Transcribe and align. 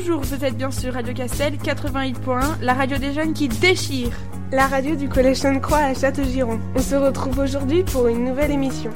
Bonjour, 0.00 0.22
vous 0.22 0.44
êtes 0.46 0.56
bien 0.56 0.70
sur 0.70 0.94
Radio 0.94 1.12
Castel 1.12 1.56
88.1, 1.56 2.62
la 2.62 2.72
radio 2.72 2.96
des 2.96 3.12
jeunes 3.12 3.34
qui 3.34 3.48
déchire. 3.48 4.08
La 4.50 4.66
radio 4.66 4.96
du 4.96 5.10
Collège 5.10 5.36
Sainte-Croix 5.36 5.76
à 5.76 5.92
Châteaugiron. 5.92 6.58
On 6.74 6.80
se 6.80 6.94
retrouve 6.94 7.38
aujourd'hui 7.38 7.84
pour 7.84 8.08
une 8.08 8.24
nouvelle 8.24 8.50
émission. 8.50 8.90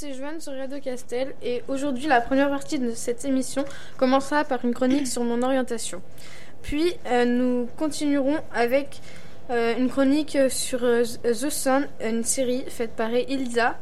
C'est 0.00 0.14
Joanne 0.14 0.40
sur 0.40 0.56
Radio 0.56 0.78
Castel 0.78 1.34
et 1.42 1.64
aujourd'hui 1.66 2.06
la 2.06 2.20
première 2.20 2.50
partie 2.50 2.78
de 2.78 2.92
cette 2.92 3.24
émission 3.24 3.64
commencera 3.96 4.44
par 4.44 4.64
une 4.64 4.72
chronique 4.72 5.08
sur 5.08 5.24
mon 5.24 5.42
orientation. 5.42 6.00
Puis 6.62 6.94
euh, 7.06 7.24
nous 7.24 7.68
continuerons 7.76 8.36
avec 8.54 9.00
euh, 9.50 9.76
une 9.76 9.90
chronique 9.90 10.38
sur 10.50 10.84
euh, 10.84 11.02
The 11.24 11.50
Sun, 11.50 11.88
une 12.00 12.22
série 12.22 12.64
faite 12.68 12.92
par 12.92 13.10
Elisa. 13.12 13.76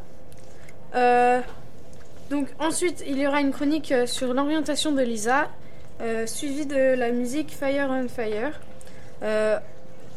donc 2.30 2.48
ensuite 2.60 3.04
il 3.06 3.18
y 3.18 3.26
aura 3.26 3.42
une 3.42 3.52
chronique 3.52 3.92
sur 4.06 4.32
l'orientation 4.32 4.92
de 4.92 5.02
Lisa, 5.02 5.50
suivie 6.24 6.64
de 6.64 6.94
la 6.94 7.10
musique 7.10 7.50
Fire 7.50 7.90
on 7.90 8.08
Fire. 8.08 8.58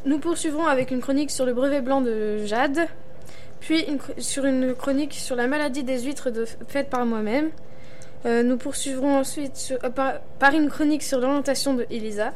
nous 0.05 0.19
poursuivrons 0.19 0.65
avec 0.65 0.91
une 0.91 1.01
chronique 1.01 1.29
sur 1.29 1.45
le 1.45 1.53
brevet 1.53 1.81
blanc 1.81 1.99
de 1.99 2.45
Jade 2.45 2.87
puis 3.59 3.85
sur 4.17 4.45
une 4.45 4.73
chronique 4.73 5.13
sur 5.13 5.35
la 5.35 5.47
maladie 5.47 5.83
des 5.83 6.01
huîtres 6.01 6.29
faite 6.67 6.89
par 6.89 7.05
moi-même. 7.05 7.51
Euh, 8.25 8.43
nous 8.43 8.57
poursuivrons 8.57 9.17
ensuite 9.17 9.73
euh, 9.83 9.89
par, 10.39 10.53
une 10.53 10.69
chronique 10.69 11.03
sur 11.03 11.19
l'orientation 11.19 11.73
de 11.73 11.85
Elisa. 11.89 12.33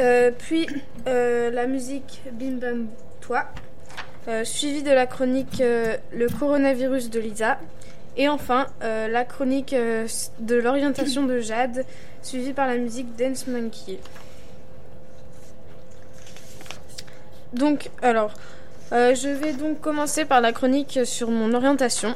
Euh, 0.00 0.30
puis 0.36 0.66
la 1.06 1.66
musique 1.66 2.22
Bim 2.32 2.52
Bam 2.52 2.86
Toi, 3.20 3.44
suivie 4.44 4.82
de 4.82 4.90
la 4.90 5.06
chronique 5.06 5.58
Le 5.60 6.38
coronavirus 6.38 7.10
de 7.10 7.20
Lisa. 7.20 7.58
Et 8.16 8.28
enfin, 8.28 8.66
la 8.80 9.24
chronique 9.24 9.74
de 9.74 10.54
l'orientation 10.54 11.24
de 11.24 11.40
Jade, 11.40 11.84
suivie 12.22 12.52
par 12.52 12.66
la 12.66 12.76
musique 12.76 13.16
Dance 13.16 13.46
Monkey. 13.46 13.98
Donc, 17.52 17.90
alors, 18.02 18.34
euh, 18.92 19.14
je 19.14 19.28
vais 19.28 19.52
donc 19.52 19.80
commencer 19.80 20.24
par 20.24 20.40
la 20.40 20.52
chronique 20.52 21.00
sur 21.04 21.30
mon 21.30 21.54
orientation. 21.54 22.14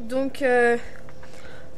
Donc, 0.00 0.42
euh, 0.42 0.76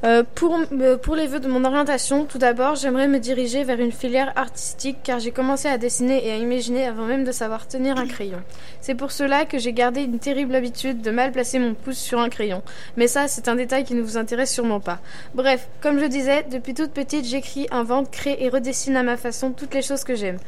euh, 0.05 0.23
pour, 0.35 0.57
pour 1.03 1.17
les 1.17 1.27
vœux 1.27 1.41
de 1.41 1.49
mon 1.49 1.65
orientation, 1.65 2.25
tout 2.25 2.39
d'abord, 2.39 2.77
j'aimerais 2.77 3.09
me 3.09 3.19
diriger 3.19 3.65
vers 3.65 3.81
une 3.81 3.91
filière 3.91 4.33
artistique 4.37 4.99
car 5.03 5.19
j'ai 5.19 5.33
commencé 5.33 5.67
à 5.67 5.77
dessiner 5.77 6.25
et 6.25 6.31
à 6.31 6.37
imaginer 6.37 6.87
avant 6.87 7.05
même 7.05 7.25
de 7.25 7.33
savoir 7.33 7.67
tenir 7.67 7.97
un 7.97 8.07
crayon. 8.07 8.41
C'est 8.81 8.95
pour 8.95 9.11
cela 9.11 9.45
que 9.45 9.59
j'ai 9.59 9.73
gardé 9.73 10.03
une 10.03 10.21
terrible 10.21 10.55
habitude 10.55 11.01
de 11.01 11.11
mal 11.11 11.33
placer 11.33 11.59
mon 11.59 11.75
pouce 11.75 11.99
sur 11.99 12.21
un 12.21 12.29
crayon. 12.29 12.63
Mais 12.97 13.09
ça, 13.09 13.27
c'est 13.27 13.49
un 13.49 13.57
détail 13.57 13.85
qui 13.85 13.95
ne 13.95 14.03
vous 14.03 14.17
intéresse 14.17 14.53
sûrement 14.53 14.81
pas. 14.81 15.01
Bref, 15.35 15.67
comme 15.81 15.99
je 15.99 16.07
disais, 16.07 16.45
depuis 16.49 16.75
toute 16.75 16.93
petite, 16.93 17.25
j'écris, 17.25 17.67
invente, 17.73 18.11
crée 18.11 18.37
et 18.41 18.51
redessine 18.51 18.97
à 18.97 19.03
ma 19.03 19.17
façon 19.17 19.51
toutes 19.51 19.75
les 19.75 19.83
choses 19.83 20.05
que 20.05 20.15
j'aime. 20.15 20.39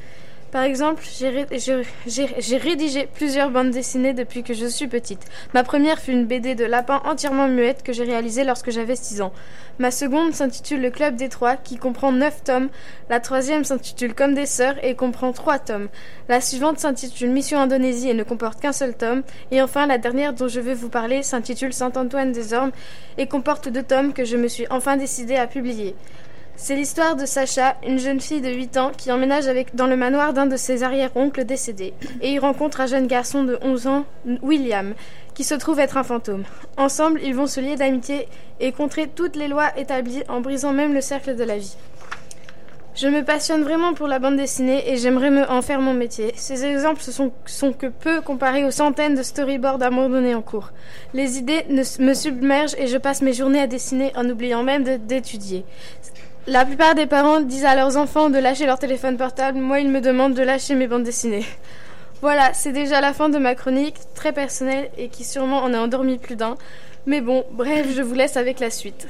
Par 0.52 0.64
exemple, 0.64 1.04
j'ai 1.14 2.56
rédigé 2.56 3.08
plusieurs 3.14 3.50
bandes 3.50 3.70
dessinées 3.70 4.14
depuis 4.14 4.42
que 4.42 4.52
je 4.52 4.66
suis 4.66 4.88
petite. 4.88 5.24
Ma 5.54 5.62
première 5.62 6.00
fut 6.00 6.10
une 6.10 6.26
BD 6.26 6.56
de 6.56 6.64
lapin 6.64 7.00
entièrement 7.04 7.46
muette 7.46 7.84
que 7.84 7.92
j'ai 7.92 8.02
réalisée 8.02 8.42
lorsque 8.42 8.72
j'avais 8.72 8.96
6 8.96 9.22
ans. 9.22 9.32
Ma 9.78 9.92
seconde 9.92 10.34
s'intitule 10.34 10.82
Le 10.82 10.90
Club 10.90 11.14
des 11.14 11.28
Trois, 11.28 11.54
qui 11.54 11.76
comprend 11.76 12.10
9 12.10 12.42
tomes. 12.42 12.68
La 13.08 13.20
troisième 13.20 13.62
s'intitule 13.62 14.12
Comme 14.12 14.34
des 14.34 14.46
sœurs 14.46 14.74
et 14.82 14.96
comprend 14.96 15.32
3 15.32 15.60
tomes. 15.60 15.88
La 16.28 16.40
suivante 16.40 16.80
s'intitule 16.80 17.30
Mission 17.30 17.60
Indonésie 17.60 18.10
et 18.10 18.14
ne 18.14 18.24
comporte 18.24 18.60
qu'un 18.60 18.72
seul 18.72 18.94
tome. 18.94 19.22
Et 19.52 19.62
enfin, 19.62 19.86
la 19.86 19.98
dernière 19.98 20.34
dont 20.34 20.48
je 20.48 20.58
vais 20.58 20.74
vous 20.74 20.88
parler 20.88 21.22
s'intitule 21.22 21.72
Saint-Antoine 21.72 22.32
des 22.32 22.54
Ormes 22.54 22.72
et 23.18 23.28
comporte 23.28 23.68
2 23.68 23.82
tomes 23.84 24.12
que 24.12 24.24
je 24.24 24.36
me 24.36 24.48
suis 24.48 24.66
enfin 24.68 24.96
décidée 24.96 25.36
à 25.36 25.46
publier. 25.46 25.94
C'est 26.62 26.76
l'histoire 26.76 27.16
de 27.16 27.24
Sacha, 27.24 27.76
une 27.86 27.98
jeune 27.98 28.20
fille 28.20 28.42
de 28.42 28.50
8 28.50 28.76
ans 28.76 28.92
qui 28.94 29.10
emménage 29.10 29.48
avec, 29.48 29.74
dans 29.74 29.86
le 29.86 29.96
manoir 29.96 30.34
d'un 30.34 30.44
de 30.44 30.58
ses 30.58 30.82
arrière-oncles 30.82 31.46
décédés 31.46 31.94
et 32.20 32.32
y 32.32 32.38
rencontre 32.38 32.82
un 32.82 32.86
jeune 32.86 33.06
garçon 33.06 33.44
de 33.44 33.58
11 33.62 33.86
ans, 33.86 34.04
William, 34.42 34.92
qui 35.32 35.42
se 35.42 35.54
trouve 35.54 35.80
être 35.80 35.96
un 35.96 36.02
fantôme. 36.02 36.44
Ensemble, 36.76 37.22
ils 37.24 37.34
vont 37.34 37.46
se 37.46 37.60
lier 37.60 37.76
d'amitié 37.76 38.28
et 38.60 38.72
contrer 38.72 39.08
toutes 39.08 39.36
les 39.36 39.48
lois 39.48 39.70
établies 39.78 40.22
en 40.28 40.42
brisant 40.42 40.74
même 40.74 40.92
le 40.92 41.00
cercle 41.00 41.34
de 41.34 41.44
la 41.44 41.56
vie. 41.56 41.76
Je 42.96 43.06
me 43.06 43.22
passionne 43.22 43.62
vraiment 43.62 43.94
pour 43.94 44.08
la 44.08 44.18
bande 44.18 44.36
dessinée 44.36 44.90
et 44.90 44.96
j'aimerais 44.96 45.30
me 45.30 45.48
en 45.48 45.62
faire 45.62 45.80
mon 45.80 45.94
métier. 45.94 46.32
Ces 46.34 46.64
exemples 46.64 47.00
sont, 47.00 47.32
sont 47.46 47.72
que 47.72 47.86
peu 47.86 48.20
comparés 48.20 48.64
aux 48.64 48.72
centaines 48.72 49.14
de 49.14 49.22
storyboards 49.22 49.80
abandonnés 49.80 50.34
en 50.34 50.42
cours. 50.42 50.72
Les 51.14 51.38
idées 51.38 51.64
me 51.70 52.14
submergent 52.14 52.74
et 52.76 52.88
je 52.88 52.98
passe 52.98 53.22
mes 53.22 53.32
journées 53.32 53.60
à 53.60 53.68
dessiner 53.68 54.12
en 54.16 54.28
oubliant 54.28 54.64
même 54.64 54.84
d'étudier. 54.98 55.64
La 56.46 56.64
plupart 56.64 56.94
des 56.94 57.06
parents 57.06 57.40
disent 57.40 57.66
à 57.66 57.74
leurs 57.74 57.98
enfants 57.98 58.30
de 58.30 58.38
lâcher 58.38 58.64
leur 58.64 58.78
téléphone 58.78 59.18
portable. 59.18 59.58
Moi, 59.58 59.80
ils 59.80 59.90
me 59.90 60.00
demandent 60.00 60.34
de 60.34 60.42
lâcher 60.42 60.74
mes 60.74 60.86
bandes 60.86 61.02
dessinées. 61.02 61.44
Voilà, 62.22 62.54
c'est 62.54 62.72
déjà 62.72 63.00
la 63.00 63.12
fin 63.12 63.28
de 63.28 63.38
ma 63.38 63.54
chronique, 63.54 63.96
très 64.14 64.32
personnelle 64.32 64.90
et 64.96 65.08
qui 65.08 65.24
sûrement 65.24 65.62
en 65.62 65.74
a 65.74 65.78
endormi 65.78 66.18
plus 66.18 66.36
d'un. 66.36 66.56
Mais 67.06 67.20
bon, 67.20 67.44
bref, 67.52 67.88
je 67.94 68.02
vous 68.02 68.14
laisse 68.14 68.36
avec 68.36 68.58
la 68.58 68.70
suite. 68.70 69.06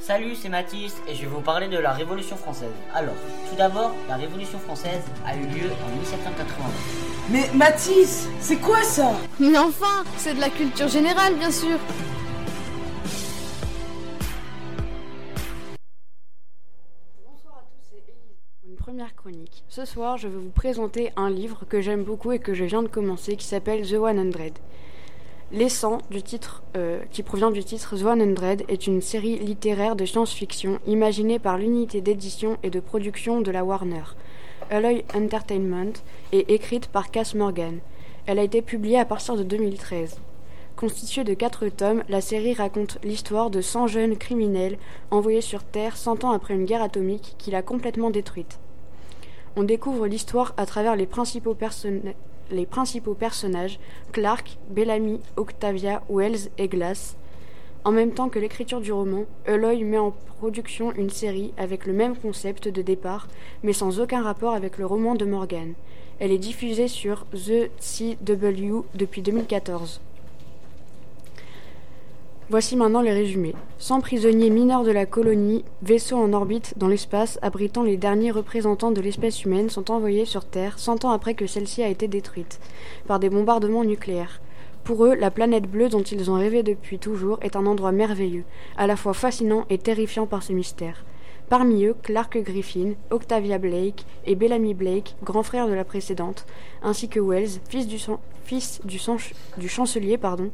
Salut, 0.00 0.34
c'est 0.34 0.48
Mathis 0.48 0.94
et 1.08 1.14
je 1.14 1.20
vais 1.20 1.28
vous 1.28 1.42
parler 1.42 1.68
de 1.68 1.78
la 1.78 1.92
Révolution 1.92 2.36
française. 2.36 2.72
Alors, 2.94 3.14
tout 3.48 3.56
d'abord, 3.56 3.94
la 4.08 4.16
Révolution 4.16 4.58
française 4.58 5.02
a 5.26 5.36
eu 5.36 5.42
lieu 5.46 5.70
en 5.86 5.96
1789. 6.00 7.28
Mais 7.30 7.48
Mathis, 7.54 8.26
c'est 8.40 8.56
quoi 8.56 8.82
ça? 8.82 9.12
Mais 9.38 9.56
enfin, 9.58 10.02
c'est 10.16 10.34
de 10.34 10.40
la 10.40 10.50
culture 10.50 10.88
générale, 10.88 11.34
bien 11.34 11.52
sûr. 11.52 11.78
Ce 19.74 19.86
soir, 19.86 20.18
je 20.18 20.28
vais 20.28 20.36
vous 20.36 20.50
présenter 20.50 21.12
un 21.16 21.30
livre 21.30 21.64
que 21.66 21.80
j'aime 21.80 22.04
beaucoup 22.04 22.30
et 22.30 22.38
que 22.38 22.52
je 22.52 22.64
viens 22.64 22.82
de 22.82 22.88
commencer 22.88 23.36
qui 23.36 23.46
s'appelle 23.46 23.88
The 23.88 23.94
100. 23.94 24.60
L'essence 25.50 26.02
du 26.10 26.22
titre, 26.22 26.62
euh, 26.76 27.00
qui 27.10 27.22
provient 27.22 27.50
du 27.50 27.64
titre 27.64 27.96
The 27.96 28.02
100 28.02 28.68
est 28.68 28.86
une 28.86 29.00
série 29.00 29.38
littéraire 29.38 29.96
de 29.96 30.04
science-fiction 30.04 30.78
imaginée 30.86 31.38
par 31.38 31.56
l'unité 31.56 32.02
d'édition 32.02 32.58
et 32.62 32.68
de 32.68 32.80
production 32.80 33.40
de 33.40 33.50
la 33.50 33.64
Warner, 33.64 34.02
Alloy 34.70 35.06
Entertainment, 35.14 35.94
et 36.32 36.52
écrite 36.52 36.88
par 36.88 37.10
Cass 37.10 37.34
Morgan. 37.34 37.78
Elle 38.26 38.40
a 38.40 38.44
été 38.44 38.60
publiée 38.60 38.98
à 38.98 39.06
partir 39.06 39.38
de 39.38 39.42
2013. 39.42 40.18
Constituée 40.76 41.24
de 41.24 41.32
quatre 41.32 41.66
tomes, 41.68 42.02
la 42.10 42.20
série 42.20 42.52
raconte 42.52 42.98
l'histoire 43.02 43.48
de 43.48 43.62
100 43.62 43.86
jeunes 43.86 44.18
criminels 44.18 44.76
envoyés 45.10 45.40
sur 45.40 45.64
Terre 45.64 45.96
100 45.96 46.24
ans 46.24 46.32
après 46.32 46.52
une 46.52 46.66
guerre 46.66 46.82
atomique 46.82 47.36
qui 47.38 47.50
l'a 47.50 47.62
complètement 47.62 48.10
détruite. 48.10 48.58
On 49.54 49.64
découvre 49.64 50.06
l'histoire 50.06 50.54
à 50.56 50.64
travers 50.64 50.96
les 50.96 51.04
principaux, 51.04 51.54
personnages 53.14 53.78
Clark, 54.10 54.56
Bellamy, 54.70 55.20
Octavia, 55.36 56.02
Wells 56.08 56.48
et 56.56 56.68
Glass. 56.68 57.16
En 57.84 57.92
même 57.92 58.12
temps 58.12 58.30
que 58.30 58.38
l'écriture 58.38 58.80
du 58.80 58.92
roman, 58.92 59.24
Eloy 59.44 59.84
met 59.84 59.98
en 59.98 60.14
production 60.38 60.92
une 60.92 61.10
série 61.10 61.52
avec 61.58 61.84
le 61.84 61.92
même 61.92 62.16
concept 62.16 62.68
de 62.68 62.80
départ, 62.80 63.28
mais 63.62 63.74
sans 63.74 64.00
aucun 64.00 64.22
rapport 64.22 64.54
avec 64.54 64.78
le 64.78 64.86
roman 64.86 65.16
de 65.16 65.26
Morgan. 65.26 65.74
Elle 66.18 66.32
est 66.32 66.38
diffusée 66.38 66.88
sur 66.88 67.26
The 67.32 67.68
CW 67.78 68.84
depuis 68.94 69.20
2014. 69.20 70.00
Voici 72.50 72.76
maintenant 72.76 73.00
les 73.00 73.12
résumés. 73.12 73.54
100 73.78 74.00
prisonniers 74.00 74.50
mineurs 74.50 74.82
de 74.82 74.90
la 74.90 75.06
colonie, 75.06 75.64
vaisseaux 75.80 76.18
en 76.18 76.32
orbite 76.32 76.74
dans 76.76 76.88
l'espace 76.88 77.38
abritant 77.40 77.82
les 77.82 77.96
derniers 77.96 78.32
représentants 78.32 78.90
de 78.90 79.00
l'espèce 79.00 79.44
humaine, 79.44 79.70
sont 79.70 79.90
envoyés 79.90 80.24
sur 80.24 80.44
Terre 80.44 80.78
100 80.78 81.04
ans 81.04 81.10
après 81.12 81.34
que 81.34 81.46
celle-ci 81.46 81.82
a 81.82 81.88
été 81.88 82.08
détruite 82.08 82.60
par 83.06 83.20
des 83.20 83.30
bombardements 83.30 83.84
nucléaires. 83.84 84.40
Pour 84.84 85.06
eux, 85.06 85.14
la 85.14 85.30
planète 85.30 85.70
bleue 85.70 85.88
dont 85.88 86.02
ils 86.02 86.30
ont 86.30 86.34
rêvé 86.34 86.64
depuis 86.64 86.98
toujours 86.98 87.38
est 87.42 87.54
un 87.54 87.64
endroit 87.64 87.92
merveilleux, 87.92 88.44
à 88.76 88.88
la 88.88 88.96
fois 88.96 89.14
fascinant 89.14 89.64
et 89.70 89.78
terrifiant 89.78 90.26
par 90.26 90.42
ses 90.42 90.54
mystères. 90.54 91.04
Parmi 91.48 91.84
eux, 91.84 91.94
Clark 92.02 92.36
Griffin, 92.38 92.94
Octavia 93.10 93.58
Blake 93.58 94.04
et 94.26 94.34
Bellamy 94.34 94.74
Blake, 94.74 95.14
grand 95.22 95.44
frère 95.44 95.68
de 95.68 95.74
la 95.74 95.84
précédente, 95.84 96.44
ainsi 96.82 97.08
que 97.08 97.20
Wells, 97.20 97.60
fils 97.68 97.86
du, 97.86 97.98
fils 98.44 98.80
du, 98.84 98.98
du 99.58 99.68
chancelier, 99.68 100.18
pardon, 100.18 100.50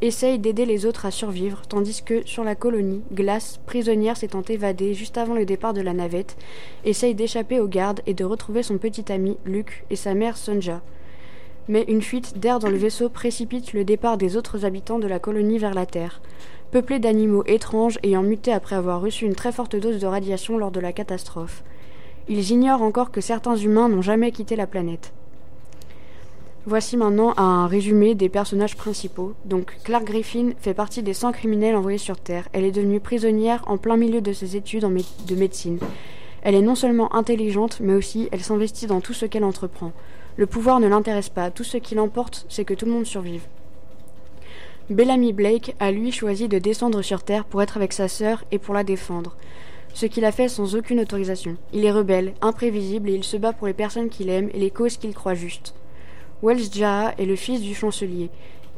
essaye 0.00 0.38
d'aider 0.38 0.66
les 0.66 0.86
autres 0.86 1.06
à 1.06 1.10
survivre, 1.10 1.62
tandis 1.68 2.02
que, 2.02 2.26
sur 2.26 2.44
la 2.44 2.54
colonie, 2.54 3.02
Glace, 3.12 3.60
prisonnière 3.66 4.16
s'étant 4.16 4.42
évadée 4.42 4.94
juste 4.94 5.18
avant 5.18 5.34
le 5.34 5.46
départ 5.46 5.72
de 5.72 5.80
la 5.80 5.92
navette, 5.92 6.36
essaye 6.84 7.14
d'échapper 7.14 7.60
aux 7.60 7.68
gardes 7.68 8.00
et 8.06 8.14
de 8.14 8.24
retrouver 8.24 8.62
son 8.62 8.78
petit 8.78 9.10
ami, 9.12 9.38
Luke, 9.44 9.84
et 9.90 9.96
sa 9.96 10.14
mère, 10.14 10.36
Sonja. 10.36 10.82
Mais 11.68 11.84
une 11.88 12.02
fuite 12.02 12.38
d'air 12.38 12.58
dans 12.58 12.68
le 12.68 12.76
vaisseau 12.76 13.08
précipite 13.08 13.72
le 13.72 13.84
départ 13.84 14.18
des 14.18 14.36
autres 14.36 14.64
habitants 14.64 14.98
de 14.98 15.06
la 15.06 15.18
colonie 15.18 15.58
vers 15.58 15.74
la 15.74 15.86
Terre, 15.86 16.20
peuplée 16.70 16.98
d'animaux 16.98 17.44
étranges 17.46 17.98
ayant 18.02 18.22
muté 18.22 18.52
après 18.52 18.76
avoir 18.76 19.00
reçu 19.00 19.24
une 19.24 19.34
très 19.34 19.52
forte 19.52 19.76
dose 19.76 19.98
de 19.98 20.06
radiation 20.06 20.58
lors 20.58 20.70
de 20.70 20.80
la 20.80 20.92
catastrophe. 20.92 21.62
Ils 22.28 22.50
ignorent 22.50 22.82
encore 22.82 23.10
que 23.10 23.20
certains 23.20 23.56
humains 23.56 23.88
n'ont 23.88 24.02
jamais 24.02 24.32
quitté 24.32 24.56
la 24.56 24.66
planète. 24.66 25.12
Voici 26.66 26.96
maintenant 26.96 27.34
un 27.36 27.66
résumé 27.66 28.14
des 28.14 28.30
personnages 28.30 28.74
principaux. 28.74 29.34
Donc, 29.44 29.76
Clark 29.84 30.04
Griffin 30.04 30.52
fait 30.58 30.72
partie 30.72 31.02
des 31.02 31.12
100 31.12 31.32
criminels 31.32 31.76
envoyés 31.76 31.98
sur 31.98 32.16
Terre. 32.16 32.48
Elle 32.54 32.64
est 32.64 32.72
devenue 32.72 33.00
prisonnière 33.00 33.62
en 33.66 33.76
plein 33.76 33.98
milieu 33.98 34.22
de 34.22 34.32
ses 34.32 34.56
études 34.56 34.86
de 35.26 35.34
médecine. 35.34 35.78
Elle 36.42 36.54
est 36.54 36.62
non 36.62 36.74
seulement 36.74 37.14
intelligente, 37.14 37.80
mais 37.80 37.92
aussi 37.92 38.30
elle 38.32 38.42
s'investit 38.42 38.86
dans 38.86 39.02
tout 39.02 39.12
ce 39.12 39.26
qu'elle 39.26 39.44
entreprend. 39.44 39.92
Le 40.38 40.46
pouvoir 40.46 40.80
ne 40.80 40.88
l'intéresse 40.88 41.28
pas, 41.28 41.50
tout 41.50 41.64
ce 41.64 41.76
qui 41.76 41.96
l'emporte, 41.96 42.46
c'est 42.48 42.64
que 42.64 42.72
tout 42.72 42.86
le 42.86 42.92
monde 42.92 43.04
survive. 43.04 43.42
Bellamy 44.88 45.34
Blake 45.34 45.76
a 45.80 45.90
lui 45.90 46.12
choisi 46.12 46.48
de 46.48 46.58
descendre 46.58 47.02
sur 47.02 47.24
Terre 47.24 47.44
pour 47.44 47.60
être 47.60 47.76
avec 47.76 47.92
sa 47.92 48.08
sœur 48.08 48.42
et 48.52 48.58
pour 48.58 48.72
la 48.72 48.84
défendre. 48.84 49.36
Ce 49.92 50.06
qu'il 50.06 50.24
a 50.24 50.32
fait 50.32 50.48
sans 50.48 50.76
aucune 50.76 51.00
autorisation. 51.00 51.58
Il 51.74 51.84
est 51.84 51.92
rebelle, 51.92 52.32
imprévisible 52.40 53.10
et 53.10 53.14
il 53.14 53.24
se 53.24 53.36
bat 53.36 53.52
pour 53.52 53.66
les 53.66 53.74
personnes 53.74 54.08
qu'il 54.08 54.30
aime 54.30 54.48
et 54.54 54.58
les 54.58 54.70
causes 54.70 54.96
qu'il 54.96 55.14
croit 55.14 55.34
justes. 55.34 55.74
Wells 56.44 56.70
Jaha 56.70 57.14
est 57.16 57.24
le 57.24 57.36
fils 57.36 57.62
du 57.62 57.74
chancelier 57.74 58.28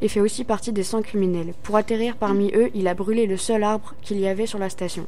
et 0.01 0.07
fait 0.07 0.21
aussi 0.21 0.45
partie 0.45 0.71
des 0.71 0.83
100 0.83 1.01
criminels. 1.01 1.53
Pour 1.63 1.75
atterrir 1.75 2.15
parmi 2.15 2.49
eux, 2.55 2.69
il 2.73 2.87
a 2.87 2.93
brûlé 2.93 3.25
le 3.25 3.35
seul 3.35 3.61
arbre 3.61 3.93
qu'il 4.01 4.21
y 4.21 4.27
avait 4.27 4.45
sur 4.45 4.57
la 4.57 4.69
station. 4.69 5.05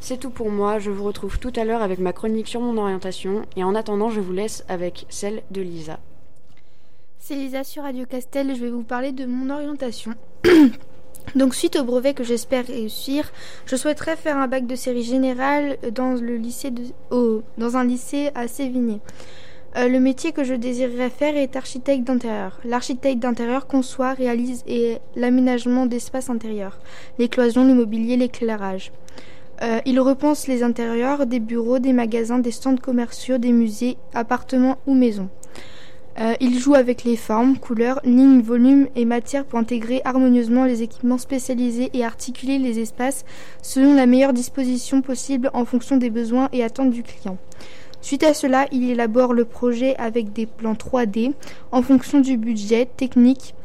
C'est 0.00 0.18
tout 0.18 0.30
pour 0.30 0.50
moi, 0.50 0.80
je 0.80 0.90
vous 0.90 1.04
retrouve 1.04 1.38
tout 1.38 1.52
à 1.54 1.64
l'heure 1.64 1.82
avec 1.82 2.00
ma 2.00 2.12
chronique 2.12 2.48
sur 2.48 2.60
mon 2.60 2.76
orientation 2.76 3.42
et 3.54 3.62
en 3.62 3.76
attendant 3.76 4.10
je 4.10 4.20
vous 4.20 4.32
laisse 4.32 4.64
avec 4.68 5.06
celle 5.08 5.42
de 5.52 5.60
Lisa. 5.62 6.00
C'est 7.20 7.36
Lisa 7.36 7.62
sur 7.62 7.84
Radio 7.84 8.06
Castel, 8.06 8.52
je 8.56 8.60
vais 8.60 8.70
vous 8.70 8.82
parler 8.82 9.12
de 9.12 9.24
mon 9.24 9.54
orientation. 9.54 10.14
Donc 11.36 11.54
suite 11.54 11.76
au 11.76 11.84
brevet 11.84 12.14
que 12.14 12.24
j'espère 12.24 12.66
réussir, 12.66 13.32
je 13.66 13.76
souhaiterais 13.76 14.16
faire 14.16 14.36
un 14.36 14.48
bac 14.48 14.66
de 14.66 14.74
série 14.74 15.04
générale 15.04 15.78
dans 15.92 16.14
le 16.14 16.36
lycée 16.36 16.72
de, 16.72 16.82
dans 17.56 17.76
un 17.76 17.84
lycée 17.84 18.30
à 18.34 18.48
Sévigné. 18.48 19.00
Euh, 19.74 19.88
le 19.88 20.00
métier 20.00 20.32
que 20.32 20.44
je 20.44 20.54
désirerais 20.54 21.10
faire 21.10 21.36
est 21.36 21.56
architecte 21.56 22.04
d'intérieur. 22.04 22.58
L'architecte 22.64 23.18
d'intérieur 23.18 23.66
conçoit, 23.66 24.12
réalise 24.12 24.62
et 24.66 24.98
l'aménagement 25.16 25.86
d'espaces 25.86 26.30
intérieurs, 26.30 26.78
les 27.18 27.28
cloisons, 27.28 27.66
le 27.66 27.74
mobilier, 27.74 28.16
l'éclairage. 28.16 28.92
Euh, 29.62 29.80
il 29.86 30.00
repense 30.00 30.46
les 30.48 30.62
intérieurs 30.62 31.26
des 31.26 31.40
bureaux, 31.40 31.78
des 31.78 31.92
magasins, 31.92 32.38
des 32.38 32.50
stands 32.50 32.76
commerciaux, 32.76 33.38
des 33.38 33.52
musées, 33.52 33.96
appartements 34.14 34.78
ou 34.86 34.94
maisons. 34.94 35.28
Euh, 36.18 36.34
il 36.40 36.58
joue 36.58 36.74
avec 36.74 37.04
les 37.04 37.16
formes, 37.16 37.58
couleurs, 37.58 38.00
lignes, 38.02 38.40
volumes 38.40 38.88
et 38.96 39.04
matières 39.04 39.44
pour 39.44 39.58
intégrer 39.58 40.00
harmonieusement 40.04 40.64
les 40.64 40.82
équipements 40.82 41.18
spécialisés 41.18 41.90
et 41.92 42.04
articuler 42.04 42.58
les 42.58 42.78
espaces 42.78 43.24
selon 43.60 43.94
la 43.94 44.06
meilleure 44.06 44.32
disposition 44.32 45.02
possible 45.02 45.50
en 45.52 45.66
fonction 45.66 45.98
des 45.98 46.08
besoins 46.08 46.48
et 46.52 46.64
attentes 46.64 46.90
du 46.90 47.02
client. 47.02 47.36
Suite 48.06 48.22
à 48.22 48.34
cela, 48.34 48.68
il 48.70 48.88
élabore 48.88 49.34
le 49.34 49.44
projet 49.44 49.96
avec 49.96 50.32
des 50.32 50.46
plans 50.46 50.74
3D 50.74 51.32
en 51.72 51.82
fonction 51.82 52.20
du 52.20 52.36
budget 52.36 52.86
technique. 52.96 53.56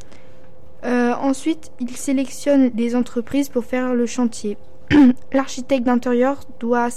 Euh, 0.84 1.14
ensuite, 1.14 1.72
il 1.80 1.96
sélectionne 1.96 2.72
des 2.72 2.96
entreprises 2.96 3.50
pour 3.50 3.66
faire 3.66 3.94
le 3.94 4.08
chantier. 4.08 4.58
L'architecte 5.32 5.84
d'intérieur 5.84 6.40
doit, 6.60 6.90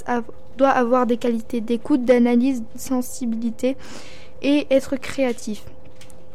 avoir 0.58 1.04
des 1.04 1.18
qualités 1.18 1.60
d'écoute, 1.60 2.06
d'analyse, 2.06 2.62
de 2.62 2.78
sensibilité 2.78 3.76
et 4.40 4.66
être 4.70 4.96
créatif. 4.96 5.64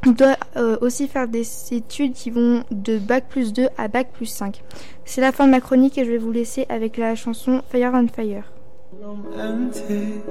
Il 0.06 0.14
doit 0.14 0.38
euh, 0.58 0.78
aussi 0.82 1.08
faire 1.08 1.28
des 1.28 1.48
études 1.72 2.14
qui 2.14 2.30
vont 2.30 2.64
de 2.70 3.00
Bac 3.00 3.28
plus 3.30 3.52
2 3.52 3.68
à 3.80 3.88
Bac 3.88 4.12
plus 4.14 4.28
5. 4.28 4.62
C'est 5.06 5.22
la 5.22 5.32
fin 5.32 5.48
de 5.48 5.52
ma 5.52 5.60
chronique 5.60 5.98
et 5.98 6.06
je 6.06 6.12
vais 6.12 6.20
vous 6.20 6.32
laisser 6.32 6.68
avec 6.70 6.98
la 6.98 7.16
chanson 7.16 7.64
Fire 7.72 7.94
on 7.96 8.08
Fire. 8.10 8.44
Romantic. 8.92 10.24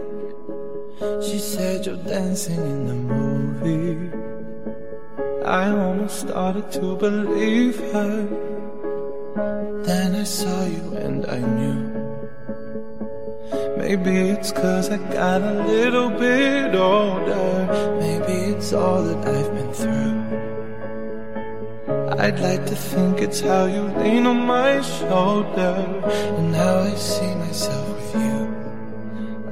She 1.23 1.39
said 1.39 1.87
you're 1.87 1.97
dancing 1.97 2.59
in 2.59 2.87
the 2.87 2.95
movie. 2.95 4.11
I 5.45 5.71
almost 5.71 6.21
started 6.21 6.71
to 6.73 6.97
believe 6.97 7.77
her. 7.93 8.27
Then 9.85 10.17
I 10.17 10.25
saw 10.25 10.65
you 10.67 10.97
and 10.97 11.25
I 11.27 11.39
knew. 11.39 11.89
Maybe 13.79 14.11
it's 14.33 14.51
cause 14.53 14.91
I 14.91 14.99
got 15.13 15.41
a 15.41 15.65
little 15.65 16.11
bit 16.11 16.75
older. 16.75 17.97
Maybe 18.01 18.53
it's 18.53 18.73
all 18.73 19.03
that 19.05 19.27
I've 19.27 19.55
been 19.55 19.73
through. 19.73 20.19
I'd 22.19 22.41
like 22.41 22.67
to 22.67 22.75
think 22.75 23.21
it's 23.21 23.41
how 23.41 23.67
you 23.67 23.83
lean 24.03 24.27
on 24.27 24.45
my 24.47 24.81
shoulder 24.83 26.03
and 26.39 26.55
how 26.55 26.81
I 26.81 26.95
see 26.97 27.35
myself. 27.37 27.88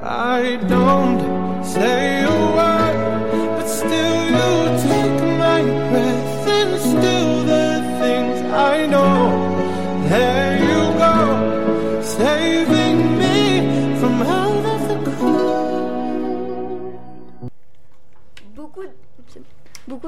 I 0.09 0.55
don't 0.69 1.65
say 1.65 2.23
a 2.23 2.56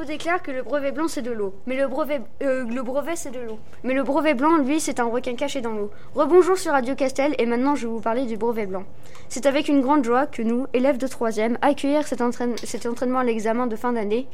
Déclarent 0.10 0.42
que 0.42 0.50
le 0.50 0.64
brevet 0.64 0.92
blanc 0.92 1.08
c'est 1.08 1.22
de 1.22 1.30
l'eau, 1.30 1.54
mais 1.68 1.78
le 1.78 1.88
brevet, 1.88 2.20
euh, 2.42 2.66
le 2.66 2.82
brevet 2.82 3.16
c'est 3.16 3.30
de 3.30 3.42
l'eau. 3.42 3.60
Mais 3.84 3.94
le 3.94 4.02
brevet 4.02 4.34
blanc, 4.34 4.58
lui, 4.58 4.80
c'est 4.80 5.00
un 5.00 5.06
requin 5.06 5.36
caché 5.36 5.62
dans 5.62 5.74
l'eau. 5.74 5.92
Rebonjour 6.16 6.58
sur 6.58 6.72
Radio 6.72 6.96
Castel 6.96 7.36
et 7.38 7.46
maintenant 7.46 7.76
je 7.76 7.86
vais 7.86 7.94
vous 7.94 8.02
parler 8.02 8.26
du 8.26 8.36
brevet 8.36 8.66
blanc. 8.66 8.86
C'est 9.28 9.46
avec 9.46 9.68
une 9.68 9.82
grande 9.82 10.04
joie 10.04 10.26
que 10.26 10.42
nous, 10.42 10.66
élèves 10.74 10.98
de 10.98 11.06
3e, 11.06 11.58
accueillir 11.62 12.08
cet, 12.08 12.22
entraînement 12.22 13.20
à 13.20 13.24
l'examen 13.24 13.68
de 13.68 13.76
fin 13.76 13.94
d'année. 13.94 14.26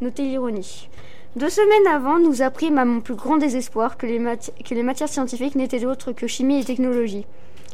Notez 0.00 0.22
l'ironie. 0.22 0.88
Deux 1.36 1.50
semaines 1.50 1.94
avant, 1.94 2.18
nous 2.18 2.40
apprîmes 2.40 2.78
à 2.78 2.86
mon 2.86 3.02
plus 3.02 3.14
grand 3.14 3.36
désespoir 3.36 3.98
que 3.98 4.06
les, 4.06 4.18
que 4.18 4.74
les 4.74 4.82
matières 4.82 5.10
scientifiques 5.10 5.56
n'étaient 5.56 5.84
autres 5.84 6.12
que 6.12 6.26
chimie 6.26 6.58
et 6.58 6.64
technologie. 6.64 7.26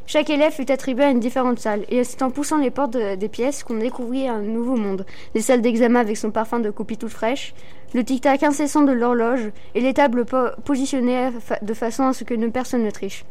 Chaque 0.09 0.31
élève 0.31 0.55
fut 0.55 0.73
attribué 0.73 1.05
à 1.05 1.11
une 1.11 1.21
différente 1.21 1.59
salle, 1.59 1.85
et 1.91 2.03
c'est 2.03 2.23
en 2.23 2.31
poussant 2.31 2.57
les 2.57 2.71
portes 2.71 2.97
des 2.97 3.29
pièces 3.29 3.63
qu'on 3.63 3.75
découvrit 3.75 4.27
un 4.27 4.41
nouveau 4.41 4.75
monde. 4.75 5.05
Les 5.35 5.43
salles 5.43 5.61
d'examen 5.61 6.01
avec 6.01 6.17
son 6.17 6.31
parfum 6.31 6.61
de 6.61 6.71
copie 6.71 6.97
toute 6.97 7.11
fraîche, 7.11 7.53
le 7.93 8.03
tic-tac 8.03 8.43
incessant 8.43 8.85
de 8.85 8.93
l'horloge, 8.93 9.51
et 9.75 9.83
les 9.83 9.93
tables 9.93 10.25
positionnées 10.65 11.29
de 11.61 11.75
façon 11.75 12.05
à 12.05 12.15
ce 12.15 12.25
que 12.25 12.35
personne 12.49 12.85
ne 12.85 12.91
triche. 12.91 13.27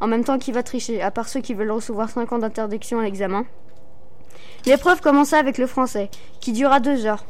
En 0.00 0.06
même 0.06 0.24
temps, 0.24 0.38
qui 0.38 0.52
va 0.52 0.62
tricher, 0.62 1.02
à 1.02 1.10
part 1.10 1.28
ceux 1.28 1.40
qui 1.40 1.52
veulent 1.52 1.70
recevoir 1.70 2.08
5 2.08 2.32
ans 2.32 2.38
d'interdiction 2.38 2.98
à 2.98 3.02
l'examen? 3.02 3.44
L'épreuve 4.64 5.02
commença 5.02 5.38
avec 5.38 5.58
le 5.58 5.66
français, 5.66 6.08
qui 6.40 6.52
dura 6.52 6.80
deux 6.80 7.04
heures. 7.04 7.26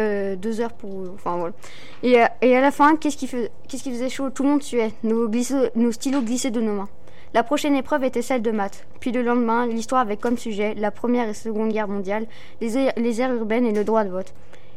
Euh, 0.00 0.36
deux 0.36 0.62
heures 0.62 0.72
pour. 0.72 1.10
Enfin 1.12 1.36
voilà. 1.36 1.54
Et, 2.02 2.16
et 2.40 2.56
à 2.56 2.62
la 2.62 2.70
fin, 2.70 2.96
qu'est-ce 2.96 3.18
qui, 3.18 3.26
faisait 3.26 4.08
chaud? 4.08 4.30
Tout 4.30 4.44
le 4.44 4.48
monde 4.48 4.62
suait. 4.62 4.92
Nos, 5.02 5.28
nos 5.74 5.92
stylos 5.92 6.22
glissaient 6.22 6.50
de 6.50 6.62
nos 6.62 6.72
mains. 6.72 6.88
La 7.34 7.42
prochaine 7.42 7.76
épreuve 7.76 8.04
était 8.04 8.22
celle 8.22 8.40
de 8.40 8.50
maths. 8.50 8.86
Puis 9.00 9.12
le 9.12 9.22
lendemain, 9.22 9.66
l'histoire 9.66 10.00
avec 10.00 10.20
comme 10.20 10.38
sujet 10.38 10.74
la 10.74 10.90
Première 10.90 11.28
et 11.28 11.34
Seconde 11.34 11.72
Guerre 11.72 11.88
mondiale, 11.88 12.26
les, 12.60 12.76
aires 13.20 13.34
urbaines 13.34 13.66
et 13.66 13.72
le 13.72 13.84
droit 13.84 14.04
de 14.04 14.08
vote. 14.08 14.32